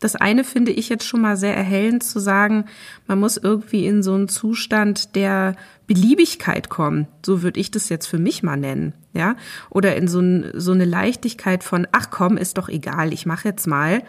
das 0.00 0.16
eine 0.16 0.44
finde 0.44 0.72
ich 0.72 0.88
jetzt 0.88 1.06
schon 1.06 1.20
mal 1.20 1.36
sehr 1.36 1.56
erhellend 1.56 2.02
zu 2.02 2.18
sagen, 2.18 2.66
man 3.06 3.20
muss 3.20 3.36
irgendwie 3.36 3.86
in 3.86 4.02
so 4.02 4.14
einen 4.14 4.28
Zustand 4.28 5.14
der 5.14 5.56
Beliebigkeit 5.86 6.68
kommen. 6.68 7.06
So 7.24 7.42
würde 7.42 7.60
ich 7.60 7.70
das 7.70 7.88
jetzt 7.88 8.06
für 8.06 8.18
mich 8.18 8.42
mal 8.42 8.56
nennen, 8.56 8.92
ja? 9.12 9.36
Oder 9.70 9.96
in 9.96 10.08
so, 10.08 10.20
ein, 10.20 10.50
so 10.54 10.72
eine 10.72 10.84
Leichtigkeit 10.84 11.64
von, 11.64 11.86
ach 11.92 12.10
komm, 12.10 12.36
ist 12.36 12.58
doch 12.58 12.68
egal, 12.68 13.12
ich 13.12 13.24
mache 13.26 13.48
jetzt 13.48 13.66
mal. 13.66 14.02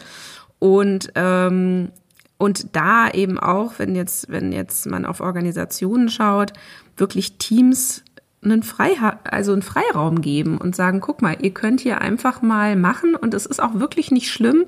Und 0.58 1.12
ähm, 1.14 1.90
und 2.38 2.76
da 2.76 3.08
eben 3.10 3.38
auch, 3.38 3.78
wenn 3.78 3.94
jetzt, 3.94 4.28
wenn 4.28 4.52
jetzt 4.52 4.86
man 4.86 5.06
auf 5.06 5.20
Organisationen 5.20 6.10
schaut, 6.10 6.52
wirklich 6.96 7.38
Teams 7.38 8.04
einen 8.44 8.62
Freiha 8.62 9.20
also 9.24 9.52
einen 9.52 9.62
Freiraum 9.62 10.20
geben 10.20 10.58
und 10.58 10.76
sagen, 10.76 11.00
guck 11.00 11.22
mal, 11.22 11.36
ihr 11.40 11.52
könnt 11.52 11.80
hier 11.80 12.00
einfach 12.00 12.42
mal 12.42 12.76
machen 12.76 13.14
und 13.14 13.34
es 13.34 13.46
ist 13.46 13.62
auch 13.62 13.74
wirklich 13.74 14.10
nicht 14.10 14.30
schlimm, 14.30 14.66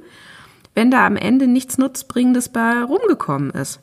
wenn 0.79 0.93
da 0.93 1.05
am 1.05 1.17
Ende 1.17 1.49
nichts 1.49 1.77
Nutzbringendes 1.77 2.51
bei 2.51 2.85
rumgekommen 2.85 3.51
ist. 3.51 3.81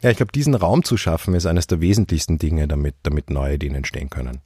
Ja, 0.00 0.08
ich 0.08 0.16
glaube, 0.16 0.32
diesen 0.32 0.54
Raum 0.54 0.84
zu 0.84 0.96
schaffen 0.96 1.34
ist 1.34 1.44
eines 1.44 1.66
der 1.66 1.82
wesentlichsten 1.82 2.38
Dinge, 2.38 2.66
damit, 2.66 2.94
damit 3.02 3.28
neue 3.28 3.56
Ideen 3.56 3.74
entstehen 3.74 4.08
können. 4.08 4.40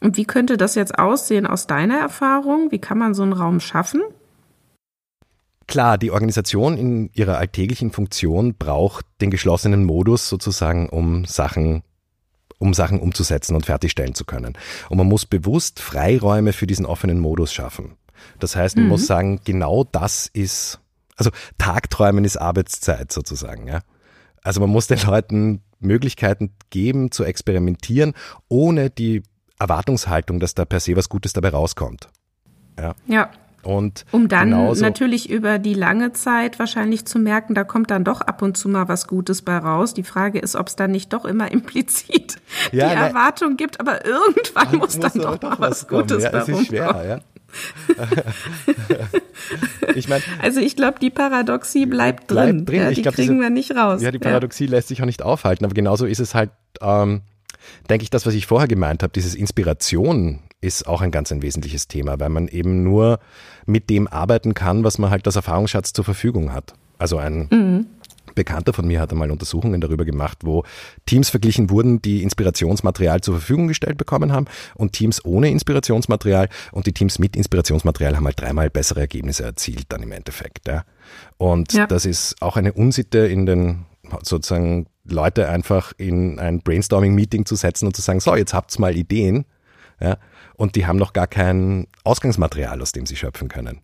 Und 0.00 0.16
wie 0.16 0.24
könnte 0.24 0.56
das 0.56 0.74
jetzt 0.74 0.98
aussehen 0.98 1.46
aus 1.46 1.68
deiner 1.68 1.96
Erfahrung? 1.96 2.72
Wie 2.72 2.80
kann 2.80 2.98
man 2.98 3.14
so 3.14 3.22
einen 3.22 3.34
Raum 3.34 3.60
schaffen? 3.60 4.02
Klar, 5.68 5.96
die 5.96 6.10
Organisation 6.10 6.76
in 6.76 7.10
ihrer 7.12 7.38
alltäglichen 7.38 7.92
Funktion 7.92 8.56
braucht 8.56 9.06
den 9.20 9.30
geschlossenen 9.30 9.84
Modus 9.84 10.28
sozusagen, 10.28 10.88
um 10.88 11.24
Sachen 11.24 11.84
um 12.58 12.74
Sachen 12.74 12.98
umzusetzen 12.98 13.54
und 13.54 13.66
fertigstellen 13.66 14.14
zu 14.16 14.24
können. 14.24 14.58
Und 14.88 14.96
man 14.96 15.06
muss 15.06 15.24
bewusst 15.24 15.78
Freiräume 15.78 16.52
für 16.52 16.66
diesen 16.66 16.86
offenen 16.86 17.20
Modus 17.20 17.52
schaffen. 17.52 17.96
Das 18.38 18.56
heißt, 18.56 18.76
man 18.76 18.84
mhm. 18.84 18.90
muss 18.90 19.06
sagen, 19.06 19.40
genau 19.44 19.84
das 19.84 20.26
ist, 20.26 20.80
also 21.16 21.30
Tagträumen 21.58 22.24
ist 22.24 22.36
Arbeitszeit 22.36 23.12
sozusagen, 23.12 23.66
ja. 23.66 23.80
Also 24.42 24.60
man 24.60 24.70
muss 24.70 24.86
den 24.86 25.00
Leuten 25.00 25.62
Möglichkeiten 25.80 26.52
geben 26.70 27.10
zu 27.10 27.24
experimentieren, 27.24 28.14
ohne 28.48 28.90
die 28.90 29.22
Erwartungshaltung, 29.58 30.40
dass 30.40 30.54
da 30.54 30.64
per 30.64 30.80
se 30.80 30.96
was 30.96 31.08
Gutes 31.08 31.32
dabei 31.32 31.50
rauskommt. 31.50 32.08
Ja. 32.78 32.94
ja. 33.06 33.30
Und 33.66 34.04
um 34.12 34.28
dann 34.28 34.50
natürlich 34.50 35.28
über 35.28 35.58
die 35.58 35.74
lange 35.74 36.12
Zeit 36.12 36.60
wahrscheinlich 36.60 37.04
zu 37.04 37.18
merken, 37.18 37.54
da 37.54 37.64
kommt 37.64 37.90
dann 37.90 38.04
doch 38.04 38.20
ab 38.20 38.40
und 38.40 38.56
zu 38.56 38.68
mal 38.68 38.86
was 38.86 39.08
Gutes 39.08 39.42
bei 39.42 39.58
raus. 39.58 39.92
Die 39.92 40.04
Frage 40.04 40.38
ist, 40.38 40.54
ob 40.54 40.68
es 40.68 40.76
dann 40.76 40.92
nicht 40.92 41.12
doch 41.12 41.24
immer 41.24 41.50
implizit 41.50 42.36
ja, 42.70 42.90
die 42.90 42.94
ne, 42.94 43.06
Erwartung 43.08 43.56
gibt, 43.56 43.80
aber 43.80 44.06
irgendwann 44.06 44.78
muss, 44.78 44.96
muss 44.96 45.00
dann 45.00 45.20
doch, 45.20 45.38
doch 45.38 45.58
was, 45.58 45.70
was 45.82 45.88
Gutes 45.88 46.22
ja, 46.22 46.30
bei 46.30 46.38
es 46.38 46.48
ist 46.48 46.66
schwer, 46.66 47.04
ja. 47.08 47.35
ich 49.94 50.08
mein, 50.08 50.22
also 50.42 50.60
ich 50.60 50.76
glaube, 50.76 50.98
die 51.00 51.10
Paradoxie 51.10 51.86
bleibt, 51.86 52.26
bleibt 52.26 52.52
drin. 52.52 52.66
drin. 52.66 52.80
Ja, 52.80 52.90
die 52.90 53.02
glaub, 53.02 53.14
kriegen 53.14 53.34
diese, 53.34 53.42
wir 53.42 53.50
nicht 53.50 53.74
raus. 53.74 54.02
Ja, 54.02 54.10
die 54.10 54.18
Paradoxie 54.18 54.64
ja. 54.64 54.72
lässt 54.72 54.88
sich 54.88 55.02
auch 55.02 55.06
nicht 55.06 55.22
aufhalten. 55.22 55.64
Aber 55.64 55.74
genauso 55.74 56.06
ist 56.06 56.20
es 56.20 56.34
halt, 56.34 56.50
ähm, 56.80 57.22
denke 57.88 58.02
ich, 58.02 58.10
das, 58.10 58.26
was 58.26 58.34
ich 58.34 58.46
vorher 58.46 58.68
gemeint 58.68 59.02
habe, 59.02 59.12
dieses 59.12 59.34
Inspiration 59.34 60.40
ist 60.60 60.86
auch 60.86 61.00
ein 61.00 61.10
ganz 61.10 61.32
ein 61.32 61.42
wesentliches 61.42 61.88
Thema, 61.88 62.18
weil 62.18 62.30
man 62.30 62.48
eben 62.48 62.82
nur 62.82 63.18
mit 63.66 63.90
dem 63.90 64.08
arbeiten 64.08 64.54
kann, 64.54 64.84
was 64.84 64.98
man 64.98 65.10
halt 65.10 65.26
als 65.26 65.36
Erfahrungsschatz 65.36 65.92
zur 65.92 66.04
Verfügung 66.04 66.52
hat. 66.52 66.74
Also 66.98 67.18
ein 67.18 67.48
mhm. 67.50 67.86
Bekannter 68.36 68.72
von 68.72 68.86
mir 68.86 69.00
hat 69.00 69.10
einmal 69.10 69.32
Untersuchungen 69.32 69.80
darüber 69.80 70.04
gemacht, 70.04 70.38
wo 70.42 70.62
Teams 71.06 71.28
verglichen 71.28 71.70
wurden, 71.70 72.00
die 72.00 72.22
Inspirationsmaterial 72.22 73.20
zur 73.22 73.34
Verfügung 73.34 73.66
gestellt 73.66 73.98
bekommen 73.98 74.32
haben 74.32 74.46
und 74.76 74.92
Teams 74.92 75.24
ohne 75.24 75.50
Inspirationsmaterial 75.50 76.48
und 76.70 76.86
die 76.86 76.92
Teams 76.92 77.18
mit 77.18 77.34
Inspirationsmaterial 77.34 78.16
haben 78.16 78.26
halt 78.26 78.40
dreimal 78.40 78.70
bessere 78.70 79.00
Ergebnisse 79.00 79.42
erzielt 79.42 79.86
dann 79.88 80.02
im 80.04 80.12
Endeffekt. 80.12 80.68
Ja. 80.68 80.84
Und 81.38 81.72
ja. 81.72 81.88
das 81.88 82.06
ist 82.06 82.40
auch 82.40 82.56
eine 82.56 82.72
Unsitte 82.72 83.18
in 83.18 83.46
den 83.46 83.86
sozusagen 84.22 84.86
Leute 85.04 85.48
einfach 85.48 85.92
in 85.96 86.38
ein 86.38 86.60
Brainstorming-Meeting 86.60 87.46
zu 87.46 87.56
setzen 87.56 87.86
und 87.86 87.96
zu 87.96 88.02
sagen, 88.02 88.20
so, 88.20 88.36
jetzt 88.36 88.54
habt's 88.54 88.78
mal 88.78 88.96
Ideen. 88.96 89.46
Ja, 90.00 90.18
und 90.56 90.76
die 90.76 90.86
haben 90.86 90.98
noch 90.98 91.14
gar 91.14 91.26
kein 91.26 91.86
Ausgangsmaterial, 92.04 92.80
aus 92.82 92.92
dem 92.92 93.06
sie 93.06 93.16
schöpfen 93.16 93.48
können. 93.48 93.80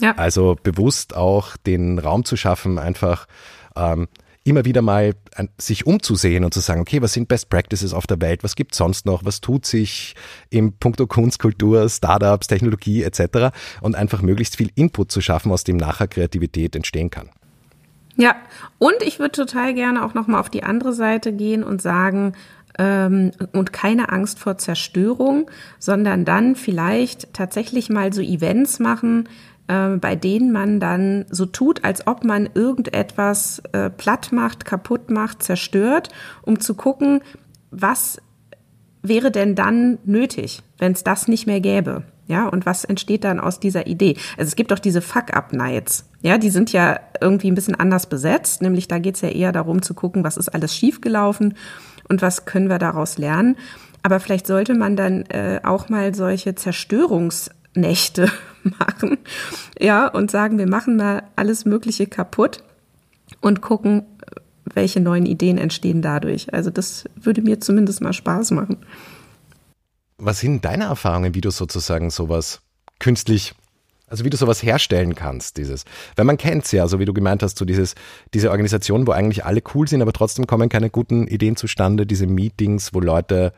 Ja. 0.00 0.14
Also 0.16 0.56
bewusst 0.62 1.16
auch 1.16 1.56
den 1.56 1.98
Raum 1.98 2.24
zu 2.24 2.36
schaffen, 2.36 2.78
einfach 2.78 3.26
ähm, 3.76 4.08
immer 4.44 4.64
wieder 4.64 4.82
mal 4.82 5.14
ein, 5.34 5.50
sich 5.58 5.86
umzusehen 5.86 6.44
und 6.44 6.54
zu 6.54 6.60
sagen, 6.60 6.80
okay, 6.80 7.02
was 7.02 7.12
sind 7.12 7.28
Best 7.28 7.50
Practices 7.50 7.92
auf 7.92 8.06
der 8.06 8.20
Welt, 8.20 8.42
was 8.44 8.56
gibt 8.56 8.74
sonst 8.74 9.06
noch, 9.06 9.24
was 9.24 9.40
tut 9.40 9.66
sich 9.66 10.14
im 10.50 10.72
Punkto 10.72 11.06
Kunst, 11.06 11.38
Kultur, 11.38 11.88
Startups, 11.88 12.46
Technologie 12.46 13.02
etc. 13.02 13.54
und 13.80 13.94
einfach 13.94 14.22
möglichst 14.22 14.56
viel 14.56 14.70
Input 14.74 15.12
zu 15.12 15.20
schaffen, 15.20 15.52
aus 15.52 15.64
dem 15.64 15.76
nachher 15.76 16.08
Kreativität 16.08 16.74
entstehen 16.74 17.10
kann. 17.10 17.30
Ja, 18.16 18.34
und 18.78 18.96
ich 19.02 19.20
würde 19.20 19.32
total 19.32 19.74
gerne 19.74 20.04
auch 20.04 20.14
nochmal 20.14 20.40
auf 20.40 20.50
die 20.50 20.64
andere 20.64 20.92
Seite 20.92 21.32
gehen 21.32 21.62
und 21.62 21.80
sagen, 21.80 22.32
ähm, 22.78 23.32
und 23.52 23.72
keine 23.72 24.10
Angst 24.10 24.38
vor 24.38 24.56
Zerstörung, 24.58 25.50
sondern 25.78 26.24
dann 26.24 26.56
vielleicht 26.56 27.32
tatsächlich 27.34 27.90
mal 27.90 28.12
so 28.12 28.20
Events 28.22 28.78
machen, 28.78 29.28
äh, 29.68 29.96
bei 29.96 30.16
denen 30.16 30.52
man 30.52 30.80
dann 30.80 31.26
so 31.30 31.46
tut, 31.46 31.84
als 31.84 32.06
ob 32.06 32.24
man 32.24 32.48
irgendetwas 32.54 33.62
äh, 33.72 33.90
platt 33.90 34.32
macht, 34.32 34.64
kaputt 34.64 35.10
macht, 35.10 35.42
zerstört, 35.42 36.08
um 36.42 36.60
zu 36.60 36.74
gucken, 36.74 37.20
was 37.70 38.20
wäre 39.02 39.30
denn 39.30 39.54
dann 39.54 39.98
nötig, 40.04 40.62
wenn 40.78 40.92
es 40.92 41.04
das 41.04 41.28
nicht 41.28 41.46
mehr 41.46 41.60
gäbe? 41.60 42.02
Ja, 42.26 42.46
und 42.46 42.66
was 42.66 42.84
entsteht 42.84 43.24
dann 43.24 43.40
aus 43.40 43.58
dieser 43.58 43.86
Idee? 43.86 44.16
Also 44.36 44.48
es 44.48 44.56
gibt 44.56 44.70
doch 44.70 44.78
diese 44.78 45.00
Fuck-Up-Nights. 45.00 46.10
Ja, 46.20 46.36
die 46.36 46.50
sind 46.50 46.72
ja 46.72 47.00
irgendwie 47.22 47.50
ein 47.50 47.54
bisschen 47.54 47.74
anders 47.74 48.06
besetzt. 48.06 48.60
Nämlich 48.60 48.86
da 48.86 48.98
geht's 48.98 49.22
ja 49.22 49.30
eher 49.30 49.50
darum 49.50 49.80
zu 49.80 49.94
gucken, 49.94 50.24
was 50.24 50.36
ist 50.36 50.50
alles 50.50 50.76
schiefgelaufen 50.76 51.54
und 52.06 52.20
was 52.20 52.44
können 52.44 52.68
wir 52.68 52.78
daraus 52.78 53.16
lernen. 53.16 53.56
Aber 54.02 54.20
vielleicht 54.20 54.46
sollte 54.46 54.74
man 54.74 54.94
dann 54.94 55.22
äh, 55.30 55.60
auch 55.62 55.88
mal 55.88 56.14
solche 56.14 56.54
Zerstörungsnächte 57.82 58.30
machen, 58.62 59.18
ja, 59.78 60.08
und 60.08 60.30
sagen, 60.30 60.58
wir 60.58 60.68
machen 60.68 60.96
mal 60.96 61.22
alles 61.36 61.64
Mögliche 61.64 62.06
kaputt 62.06 62.62
und 63.40 63.60
gucken, 63.60 64.04
welche 64.74 65.00
neuen 65.00 65.26
Ideen 65.26 65.58
entstehen 65.58 66.02
dadurch. 66.02 66.52
Also 66.52 66.70
das 66.70 67.04
würde 67.16 67.42
mir 67.42 67.60
zumindest 67.60 68.00
mal 68.00 68.12
Spaß 68.12 68.50
machen. 68.50 68.78
Was 70.18 70.40
sind 70.40 70.64
deine 70.64 70.84
Erfahrungen, 70.84 71.34
wie 71.34 71.40
du 71.40 71.50
sozusagen 71.50 72.10
sowas 72.10 72.60
künstlich 72.98 73.54
also 74.10 74.24
wie 74.24 74.30
du 74.30 74.38
sowas 74.38 74.62
herstellen 74.62 75.14
kannst, 75.14 75.58
dieses. 75.58 75.84
Weil 76.16 76.24
man 76.24 76.38
kennt's 76.38 76.72
ja, 76.72 76.88
so 76.88 76.98
wie 76.98 77.04
du 77.04 77.12
gemeint 77.12 77.42
hast, 77.42 77.58
so 77.58 77.66
dieses, 77.66 77.94
diese 78.32 78.50
Organisation, 78.50 79.06
wo 79.06 79.10
eigentlich 79.10 79.44
alle 79.44 79.60
cool 79.74 79.86
sind, 79.86 80.00
aber 80.00 80.14
trotzdem 80.14 80.46
kommen 80.46 80.70
keine 80.70 80.88
guten 80.88 81.26
Ideen 81.26 81.56
zustande, 81.56 82.06
diese 82.06 82.26
Meetings, 82.26 82.94
wo 82.94 83.00
Leute 83.00 83.52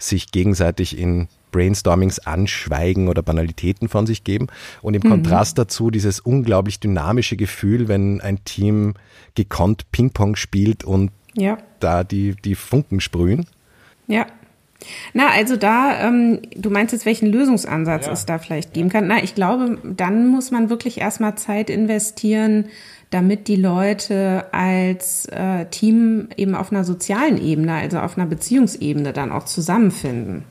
sich 0.00 0.32
gegenseitig 0.32 0.98
in 0.98 1.28
Brainstormings 1.52 2.20
anschweigen 2.20 3.08
oder 3.08 3.22
Banalitäten 3.22 3.88
von 3.88 4.06
sich 4.06 4.24
geben. 4.24 4.48
Und 4.82 4.94
im 4.94 5.02
mhm. 5.04 5.10
Kontrast 5.10 5.58
dazu 5.58 5.90
dieses 5.90 6.20
unglaublich 6.20 6.80
dynamische 6.80 7.36
Gefühl, 7.36 7.88
wenn 7.88 8.20
ein 8.20 8.44
Team 8.44 8.94
gekonnt 9.34 9.90
Ping-Pong 9.92 10.36
spielt 10.36 10.84
und 10.84 11.10
ja. 11.34 11.58
da 11.80 12.04
die, 12.04 12.34
die 12.34 12.54
Funken 12.54 13.00
sprühen. 13.00 13.46
Ja. 14.06 14.26
Na, 15.12 15.28
also 15.28 15.56
da, 15.56 16.08
ähm, 16.08 16.40
du 16.56 16.70
meinst 16.70 16.92
jetzt, 16.92 17.04
welchen 17.04 17.28
Lösungsansatz 17.28 18.06
ja. 18.06 18.12
es 18.12 18.24
da 18.24 18.38
vielleicht 18.38 18.72
geben 18.72 18.88
kann. 18.88 19.06
Na, 19.06 19.22
ich 19.22 19.34
glaube, 19.34 19.78
dann 19.84 20.28
muss 20.28 20.50
man 20.50 20.70
wirklich 20.70 20.98
erstmal 20.98 21.34
Zeit 21.34 21.68
investieren, 21.68 22.66
damit 23.10 23.48
die 23.48 23.56
Leute 23.56 24.46
als 24.52 25.26
äh, 25.26 25.66
Team 25.66 26.28
eben 26.36 26.54
auf 26.54 26.70
einer 26.72 26.84
sozialen 26.84 27.42
Ebene, 27.42 27.74
also 27.74 27.98
auf 27.98 28.16
einer 28.16 28.26
Beziehungsebene 28.26 29.12
dann 29.12 29.32
auch 29.32 29.44
zusammenfinden. 29.44 30.44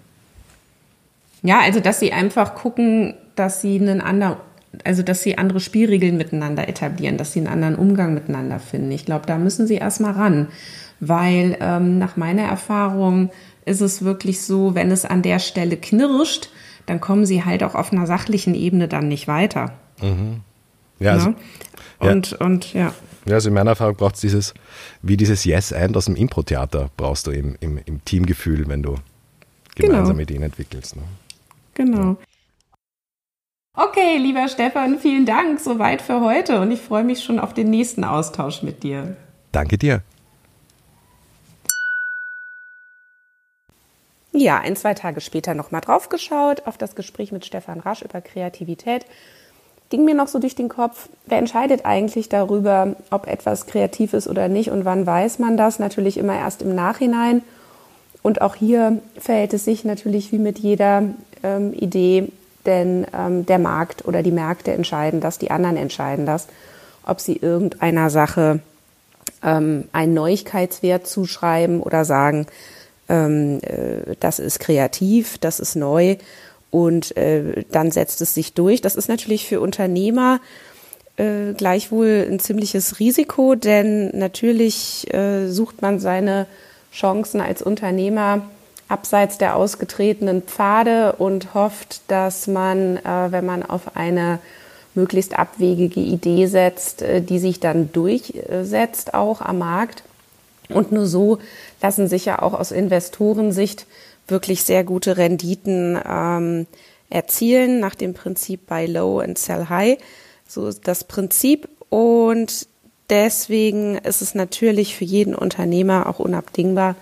Ja, 1.42 1.62
also 1.62 1.80
dass 1.80 2.02
sie 2.02 2.12
einfach 2.12 2.56
gucken, 2.56 3.14
dass 3.36 3.62
sie 3.62 3.80
einen 3.80 4.02
anderen, 4.02 4.36
also 4.84 5.04
dass 5.04 5.22
sie 5.22 5.38
andere 5.38 5.62
Spielregeln 5.62 6.18
miteinander 6.18 6.68
etablieren, 6.68 7.16
dass 7.16 7.32
sie 7.32 7.40
einen 7.40 7.48
anderen 7.48 7.76
Umgang 7.76 8.14
miteinander 8.14 8.60
finden. 8.60 8.92
Ich 8.92 9.06
glaube, 9.06 9.26
da 9.26 9.38
müssen 9.38 9.66
sie 9.66 9.76
erstmal 9.76 10.12
ran, 10.12 10.48
weil 11.00 11.58
ähm, 11.62 11.98
nach 11.98 12.18
meiner 12.18 12.44
Erfahrung 12.44 13.30
ist 13.64 13.80
es 13.80 14.04
wirklich 14.04 14.42
so, 14.42 14.76
wenn 14.76 14.92
es 14.92 15.06
an 15.06 15.22
der 15.22 15.40
Stelle 15.40 15.78
knirscht, 15.78 16.50
dann 16.88 17.00
kommen 17.00 17.26
sie 17.26 17.46
halt 17.46 17.64
auch 17.64 17.76
auf 17.76 17.94
einer 17.94 18.06
sachlichen 18.06 18.56
Ebene 18.56 18.90
dann 18.90 19.08
nicht 19.08 19.30
weiter. 19.30 19.74
Mhm. 20.02 20.42
Ja, 21.00 21.14
also, 21.14 21.30
ne? 21.30 21.36
und, 22.00 22.32
ja. 22.32 22.38
und 22.40 22.74
ja. 22.74 22.94
Ja, 23.26 23.36
also 23.36 23.50
in 23.50 23.54
meiner 23.54 23.72
Erfahrung 23.72 23.96
braucht 23.96 24.16
es 24.16 24.22
dieses, 24.22 24.54
wie 25.02 25.18
dieses 25.18 25.44
Yes-And 25.44 25.96
aus 25.96 26.06
dem 26.06 26.16
Impro-Theater 26.16 26.90
brauchst 26.98 27.28
du 27.28 27.32
im, 27.32 27.58
im, 27.60 27.80
im 27.86 28.04
Teamgefühl, 28.06 28.68
wenn 28.68 28.82
du 28.82 28.96
gemeinsam 29.76 30.18
genau. 30.18 30.22
Ideen 30.22 30.44
entwickelst. 30.44 30.96
Ne? 30.96 31.04
Genau. 31.76 32.18
Okay, 33.74 34.18
lieber 34.18 34.48
Stefan, 34.50 35.00
vielen 35.00 35.26
Dank 35.26 35.60
soweit 35.60 36.02
für 36.02 36.22
heute 36.22 36.60
und 36.60 36.72
ich 36.72 36.82
freue 36.82 37.04
mich 37.04 37.24
schon 37.24 37.40
auf 37.40 37.54
den 37.54 37.70
nächsten 37.70 38.04
Austausch 38.04 38.62
mit 38.64 38.84
dir. 38.84 39.16
Danke 39.52 39.78
dir. 39.78 40.02
Ja, 44.32 44.60
ein, 44.60 44.76
zwei 44.76 44.94
Tage 44.94 45.22
später 45.22 45.54
nochmal 45.54 45.82
draufgeschaut 45.82 46.68
auf 46.68 46.78
das 46.78 46.96
Gespräch 46.96 47.32
mit 47.32 47.46
Stefan 47.46 47.80
Rasch 47.80 48.02
über 48.02 48.22
Kreativität. 48.22 49.06
Ging 49.90 50.06
mir 50.06 50.14
noch 50.14 50.28
so 50.28 50.38
durch 50.38 50.56
den 50.56 50.70
Kopf, 50.70 51.10
wer 51.26 51.40
entscheidet 51.40 51.84
eigentlich 51.84 52.30
darüber, 52.30 52.96
ob 53.10 53.28
etwas 53.28 53.66
kreativ 53.66 54.14
ist 54.14 54.28
oder 54.28 54.48
nicht 54.48 54.70
und 54.70 54.86
wann 54.86 55.06
weiß 55.06 55.40
man 55.40 55.58
das? 55.58 55.80
Natürlich 55.80 56.18
immer 56.18 56.38
erst 56.38 56.62
im 56.62 56.76
Nachhinein. 56.76 57.42
Und 58.22 58.42
auch 58.42 58.56
hier 58.56 59.00
verhält 59.18 59.54
es 59.54 59.66
sich 59.66 59.86
natürlich 59.86 60.32
wie 60.32 60.38
mit 60.38 60.60
jeder 60.60 61.04
ähm, 61.42 61.74
Idee, 61.74 62.32
denn 62.66 63.08
ähm, 63.18 63.46
der 63.46 63.58
Markt 63.58 64.06
oder 64.06 64.22
die 64.22 64.32
Märkte 64.32 64.74
entscheiden 64.74 65.22
das, 65.22 65.40
die 65.40 65.50
anderen 65.50 65.78
entscheiden 65.78 66.26
das, 66.26 66.48
ob 67.06 67.20
sie 67.20 67.38
irgendeiner 67.38 68.12
Sache 68.12 68.60
ähm, 69.42 69.86
einen 69.92 70.14
Neuigkeitswert 70.14 71.08
zuschreiben 71.08 71.82
oder 71.82 72.06
sagen, 72.06 72.46
ähm, 73.08 73.60
äh, 73.62 74.16
das 74.20 74.38
ist 74.38 74.60
kreativ, 74.60 75.38
das 75.40 75.60
ist 75.60 75.76
neu 75.76 76.18
und 76.72 77.16
äh, 77.18 77.64
dann 77.72 77.92
setzt 77.92 78.22
es 78.22 78.34
sich 78.34 78.54
durch. 78.54 78.82
Das 78.82 78.96
ist 78.96 79.10
natürlich 79.10 79.48
für 79.48 79.60
Unternehmer 79.60 80.40
äh, 81.18 81.54
gleichwohl 81.54 82.28
ein 82.30 82.40
ziemliches 82.40 83.00
Risiko, 83.00 83.56
denn 83.56 84.18
natürlich 84.18 85.12
äh, 85.14 85.48
sucht 85.48 85.82
man 85.82 86.00
seine 86.00 86.48
Chancen 86.92 87.42
als 87.42 87.62
Unternehmer 87.62 88.44
abseits 88.88 89.38
der 89.38 89.56
ausgetretenen 89.56 90.42
Pfade 90.42 91.14
und 91.14 91.54
hofft, 91.54 92.02
dass 92.08 92.48
man, 92.48 92.98
äh, 92.98 93.32
wenn 93.32 93.46
man 93.46 93.64
auf 93.64 93.96
eine 93.96 94.40
möglichst 94.96 95.38
abwegige 95.38 96.00
Idee 96.00 96.48
setzt, 96.48 97.02
äh, 97.02 97.22
die 97.22 97.40
sich 97.40 97.60
dann 97.60 97.92
durchsetzt 97.92 99.14
auch 99.14 99.42
am 99.42 99.60
Markt. 99.60 100.04
Und 100.70 100.92
nur 100.92 101.06
so 101.06 101.40
lassen 101.82 102.08
sich 102.08 102.26
ja 102.26 102.42
auch 102.42 102.54
aus 102.54 102.72
Investorensicht 102.72 103.88
wirklich 104.32 104.64
sehr 104.64 104.84
gute 104.84 105.18
Renditen 105.18 106.00
ähm, 106.08 106.68
erzielen, 107.10 107.80
nach 107.80 107.96
dem 107.96 108.14
Prinzip 108.14 108.68
Buy 108.68 108.86
Low 108.86 109.20
and 109.20 109.38
Sell 109.38 109.68
High. 109.70 109.98
So 110.48 110.68
ist 110.68 110.88
das 110.88 111.04
Prinzip. 111.04 111.70
Und 111.90 112.68
deswegen 113.10 113.98
ist 113.98 114.22
es 114.22 114.36
natürlich 114.36 114.96
für 114.96 115.06
jeden 115.06 115.36
Unternehmer 115.36 116.08
auch 116.08 116.20
unabdingbar, 116.20 116.96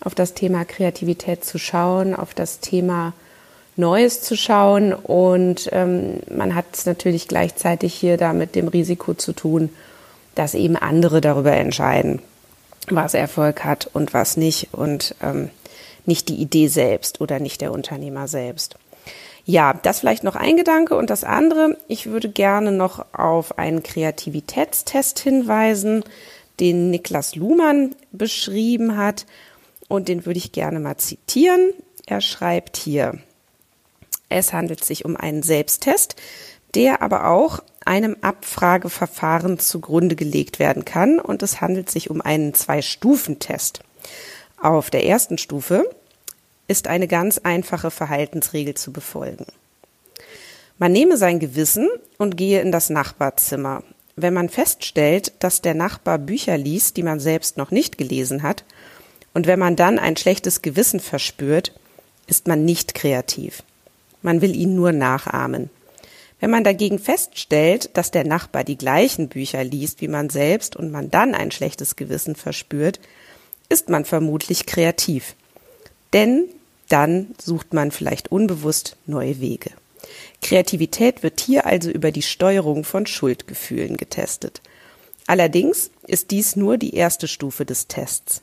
auf 0.00 0.14
das 0.14 0.34
Thema 0.34 0.64
Kreativität 0.64 1.44
zu 1.44 1.58
schauen, 1.58 2.14
auf 2.14 2.34
das 2.34 2.60
Thema 2.60 3.14
Neues 3.76 4.22
zu 4.22 4.36
schauen. 4.36 4.92
Und 4.92 5.68
ähm, 5.72 6.20
man 6.30 6.54
hat 6.54 6.66
es 6.72 6.86
natürlich 6.86 7.28
gleichzeitig 7.28 7.94
hier 7.94 8.16
da 8.16 8.32
mit 8.32 8.54
dem 8.54 8.68
Risiko 8.68 9.14
zu 9.14 9.32
tun, 9.32 9.70
dass 10.34 10.54
eben 10.54 10.76
andere 10.76 11.20
darüber 11.20 11.52
entscheiden, 11.52 12.20
was 12.88 13.14
Erfolg 13.14 13.64
hat 13.64 13.88
und 13.92 14.14
was 14.14 14.36
nicht 14.36 14.68
und 14.72 15.14
ähm, 15.20 15.50
nicht 16.08 16.28
die 16.28 16.36
Idee 16.36 16.66
selbst 16.66 17.20
oder 17.20 17.38
nicht 17.38 17.60
der 17.60 17.70
Unternehmer 17.70 18.26
selbst. 18.26 18.74
Ja, 19.44 19.72
das 19.72 20.00
vielleicht 20.00 20.24
noch 20.24 20.36
ein 20.36 20.56
Gedanke 20.56 20.96
und 20.96 21.08
das 21.08 21.24
andere, 21.24 21.78
ich 21.86 22.06
würde 22.06 22.28
gerne 22.28 22.72
noch 22.72 23.06
auf 23.14 23.58
einen 23.58 23.82
Kreativitätstest 23.82 25.20
hinweisen, 25.20 26.04
den 26.60 26.90
Niklas 26.90 27.34
Luhmann 27.34 27.94
beschrieben 28.12 28.96
hat 28.96 29.24
und 29.88 30.08
den 30.08 30.26
würde 30.26 30.38
ich 30.38 30.52
gerne 30.52 30.80
mal 30.80 30.98
zitieren. 30.98 31.72
Er 32.04 32.20
schreibt 32.20 32.76
hier, 32.76 33.18
es 34.28 34.52
handelt 34.52 34.84
sich 34.84 35.04
um 35.04 35.16
einen 35.16 35.42
Selbsttest, 35.42 36.16
der 36.74 37.00
aber 37.00 37.28
auch 37.28 37.60
einem 37.86 38.16
Abfrageverfahren 38.20 39.58
zugrunde 39.58 40.14
gelegt 40.14 40.58
werden 40.58 40.84
kann 40.84 41.18
und 41.18 41.42
es 41.42 41.62
handelt 41.62 41.90
sich 41.90 42.10
um 42.10 42.20
einen 42.20 42.52
Zwei-Stufen-Test. 42.52 43.80
Auf 44.60 44.90
der 44.90 45.06
ersten 45.06 45.38
Stufe 45.38 45.88
ist 46.68 46.86
eine 46.86 47.08
ganz 47.08 47.38
einfache 47.38 47.90
Verhaltensregel 47.90 48.74
zu 48.74 48.92
befolgen. 48.92 49.46
Man 50.78 50.92
nehme 50.92 51.16
sein 51.16 51.40
Gewissen 51.40 51.88
und 52.18 52.36
gehe 52.36 52.60
in 52.60 52.70
das 52.70 52.90
Nachbarzimmer. 52.90 53.82
Wenn 54.14 54.34
man 54.34 54.48
feststellt, 54.48 55.32
dass 55.40 55.62
der 55.62 55.74
Nachbar 55.74 56.18
Bücher 56.18 56.56
liest, 56.56 56.96
die 56.96 57.02
man 57.02 57.18
selbst 57.18 57.56
noch 57.56 57.70
nicht 57.70 57.98
gelesen 57.98 58.42
hat, 58.42 58.64
und 59.34 59.46
wenn 59.46 59.58
man 59.58 59.76
dann 59.76 59.98
ein 59.98 60.16
schlechtes 60.16 60.62
Gewissen 60.62 61.00
verspürt, 61.00 61.72
ist 62.26 62.46
man 62.46 62.64
nicht 62.64 62.94
kreativ. 62.94 63.62
Man 64.22 64.40
will 64.40 64.54
ihn 64.54 64.74
nur 64.74 64.92
nachahmen. 64.92 65.70
Wenn 66.40 66.50
man 66.50 66.64
dagegen 66.64 66.98
feststellt, 66.98 67.96
dass 67.96 68.10
der 68.10 68.24
Nachbar 68.24 68.64
die 68.64 68.78
gleichen 68.78 69.28
Bücher 69.28 69.64
liest 69.64 70.00
wie 70.00 70.08
man 70.08 70.30
selbst 70.30 70.76
und 70.76 70.90
man 70.90 71.10
dann 71.10 71.34
ein 71.34 71.50
schlechtes 71.50 71.96
Gewissen 71.96 72.36
verspürt, 72.36 73.00
ist 73.68 73.88
man 73.88 74.04
vermutlich 74.04 74.66
kreativ. 74.66 75.34
Denn 76.12 76.44
dann 76.88 77.34
sucht 77.40 77.74
man 77.74 77.90
vielleicht 77.90 78.32
unbewusst 78.32 78.96
neue 79.06 79.40
Wege. 79.40 79.70
Kreativität 80.42 81.22
wird 81.22 81.40
hier 81.40 81.66
also 81.66 81.90
über 81.90 82.12
die 82.12 82.22
Steuerung 82.22 82.84
von 82.84 83.06
Schuldgefühlen 83.06 83.96
getestet. 83.96 84.62
Allerdings 85.26 85.90
ist 86.06 86.30
dies 86.30 86.56
nur 86.56 86.78
die 86.78 86.94
erste 86.94 87.28
Stufe 87.28 87.66
des 87.66 87.86
Tests. 87.86 88.42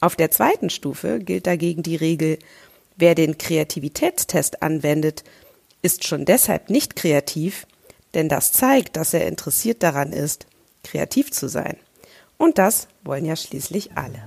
Auf 0.00 0.16
der 0.16 0.30
zweiten 0.30 0.70
Stufe 0.70 1.20
gilt 1.20 1.46
dagegen 1.46 1.82
die 1.82 1.96
Regel, 1.96 2.38
wer 2.96 3.14
den 3.14 3.38
Kreativitätstest 3.38 4.62
anwendet, 4.62 5.22
ist 5.82 6.06
schon 6.06 6.24
deshalb 6.24 6.70
nicht 6.70 6.96
kreativ, 6.96 7.66
denn 8.14 8.28
das 8.28 8.52
zeigt, 8.52 8.96
dass 8.96 9.14
er 9.14 9.26
interessiert 9.28 9.82
daran 9.82 10.12
ist, 10.12 10.46
kreativ 10.82 11.30
zu 11.30 11.48
sein. 11.48 11.76
Und 12.38 12.58
das 12.58 12.88
wollen 13.04 13.24
ja 13.24 13.36
schließlich 13.36 13.96
alle. 13.96 14.22